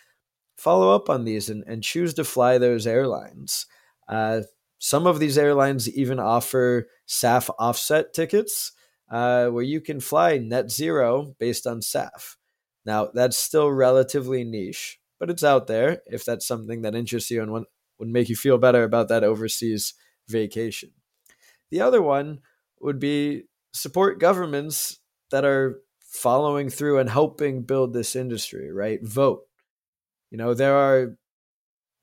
follow 0.56 0.94
up 0.94 1.08
on 1.10 1.24
these 1.24 1.48
and, 1.48 1.64
and 1.66 1.82
choose 1.82 2.14
to 2.14 2.24
fly 2.24 2.58
those 2.58 2.86
airlines. 2.86 3.66
Uh, 4.08 4.42
some 4.78 5.06
of 5.06 5.18
these 5.18 5.38
airlines 5.38 5.88
even 5.88 6.18
offer 6.18 6.88
SAF 7.08 7.50
offset 7.58 8.12
tickets 8.12 8.72
uh, 9.10 9.46
where 9.48 9.62
you 9.62 9.80
can 9.80 10.00
fly 10.00 10.38
net 10.38 10.70
zero 10.70 11.34
based 11.38 11.66
on 11.66 11.80
SAF. 11.80 12.36
Now, 12.84 13.10
that's 13.12 13.36
still 13.36 13.70
relatively 13.70 14.44
niche, 14.44 14.98
but 15.18 15.30
it's 15.30 15.44
out 15.44 15.66
there 15.66 16.02
if 16.06 16.24
that's 16.24 16.46
something 16.46 16.82
that 16.82 16.94
interests 16.94 17.30
you 17.30 17.42
and 17.42 17.52
would, 17.52 17.64
would 17.98 18.08
make 18.08 18.28
you 18.28 18.36
feel 18.36 18.58
better 18.58 18.84
about 18.84 19.08
that 19.08 19.24
overseas 19.24 19.94
vacation. 20.28 20.90
The 21.70 21.80
other 21.80 22.02
one 22.02 22.40
would 22.80 22.98
be 22.98 23.44
support 23.72 24.20
governments 24.20 24.98
that 25.30 25.44
are 25.44 25.80
following 26.00 26.70
through 26.70 26.98
and 26.98 27.10
helping 27.10 27.62
build 27.62 27.92
this 27.92 28.16
industry, 28.16 28.72
right? 28.72 29.00
Vote. 29.02 29.42
You 30.30 30.38
know, 30.38 30.54
there 30.54 30.76
are 30.76 31.16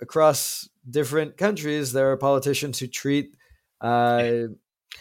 across 0.01 0.69
different 0.89 1.37
countries, 1.37 1.93
there 1.93 2.11
are 2.11 2.17
politicians 2.17 2.79
who 2.79 2.87
treat 2.87 3.35
uh, 3.81 4.23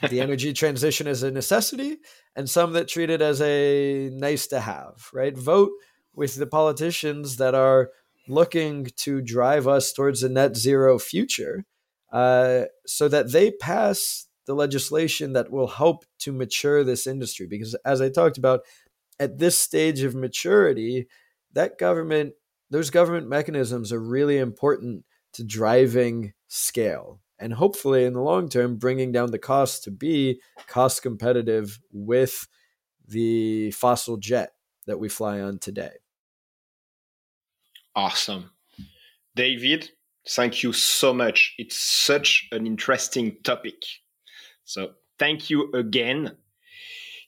the 0.08 0.20
energy 0.20 0.52
transition 0.52 1.06
as 1.06 1.22
a 1.22 1.30
necessity 1.30 1.98
and 2.34 2.48
some 2.48 2.72
that 2.72 2.88
treat 2.88 3.10
it 3.10 3.20
as 3.20 3.40
a 3.42 4.08
nice 4.12 4.46
to 4.48 4.60
have, 4.60 5.08
right? 5.12 5.36
Vote 5.36 5.72
with 6.14 6.36
the 6.36 6.46
politicians 6.46 7.36
that 7.36 7.54
are 7.54 7.90
looking 8.28 8.86
to 8.96 9.20
drive 9.20 9.66
us 9.66 9.92
towards 9.92 10.22
a 10.22 10.28
net 10.28 10.56
zero 10.56 10.98
future 10.98 11.64
uh, 12.12 12.62
so 12.86 13.08
that 13.08 13.32
they 13.32 13.50
pass 13.50 14.28
the 14.46 14.54
legislation 14.54 15.32
that 15.32 15.50
will 15.50 15.68
help 15.68 16.04
to 16.18 16.32
mature 16.32 16.84
this 16.84 17.06
industry. 17.06 17.46
Because 17.46 17.74
as 17.84 18.00
I 18.00 18.08
talked 18.08 18.38
about, 18.38 18.60
at 19.18 19.38
this 19.38 19.58
stage 19.58 20.02
of 20.02 20.14
maturity, 20.14 21.06
that 21.52 21.78
government 21.78 22.34
those 22.72 22.88
government 22.88 23.28
mechanisms 23.28 23.92
are 23.92 24.00
really 24.00 24.38
important 24.38 25.04
to 25.34 25.44
driving 25.44 26.32
scale 26.48 27.20
and 27.38 27.52
hopefully 27.52 28.04
in 28.06 28.14
the 28.14 28.20
long 28.20 28.48
term 28.48 28.78
bringing 28.78 29.12
down 29.12 29.30
the 29.30 29.38
cost 29.38 29.84
to 29.84 29.90
be 29.90 30.40
cost 30.68 31.02
competitive 31.02 31.78
with 31.92 32.48
the 33.06 33.70
fossil 33.72 34.16
jet 34.16 34.52
that 34.86 34.98
we 34.98 35.10
fly 35.10 35.40
on 35.40 35.58
today. 35.58 35.90
Awesome. 37.94 38.50
David, 39.36 39.90
thank 40.26 40.62
you 40.62 40.72
so 40.72 41.12
much. 41.12 41.54
It's 41.58 41.76
such 41.76 42.48
an 42.52 42.66
interesting 42.66 43.36
topic. 43.44 43.82
So, 44.64 44.92
thank 45.18 45.50
you 45.50 45.70
again 45.72 46.38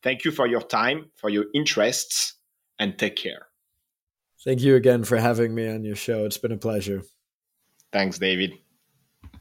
Thank 0.02 0.26
you 0.26 0.32
for 0.32 0.48
your 0.48 0.64
time, 0.64 1.12
for 1.16 1.30
your 1.30 1.46
interests, 1.54 2.34
and 2.80 2.98
take 2.98 3.16
care. 3.16 3.49
Thank 4.44 4.62
you 4.62 4.76
again 4.76 5.04
for 5.04 5.18
having 5.18 5.54
me 5.54 5.70
on 5.70 5.84
your 5.84 5.96
show. 5.96 6.26
It's 6.26 6.38
been 6.38 6.52
a 6.52 6.58
pleasure. 6.58 7.04
Thanks, 7.92 8.20
David. 8.20 8.54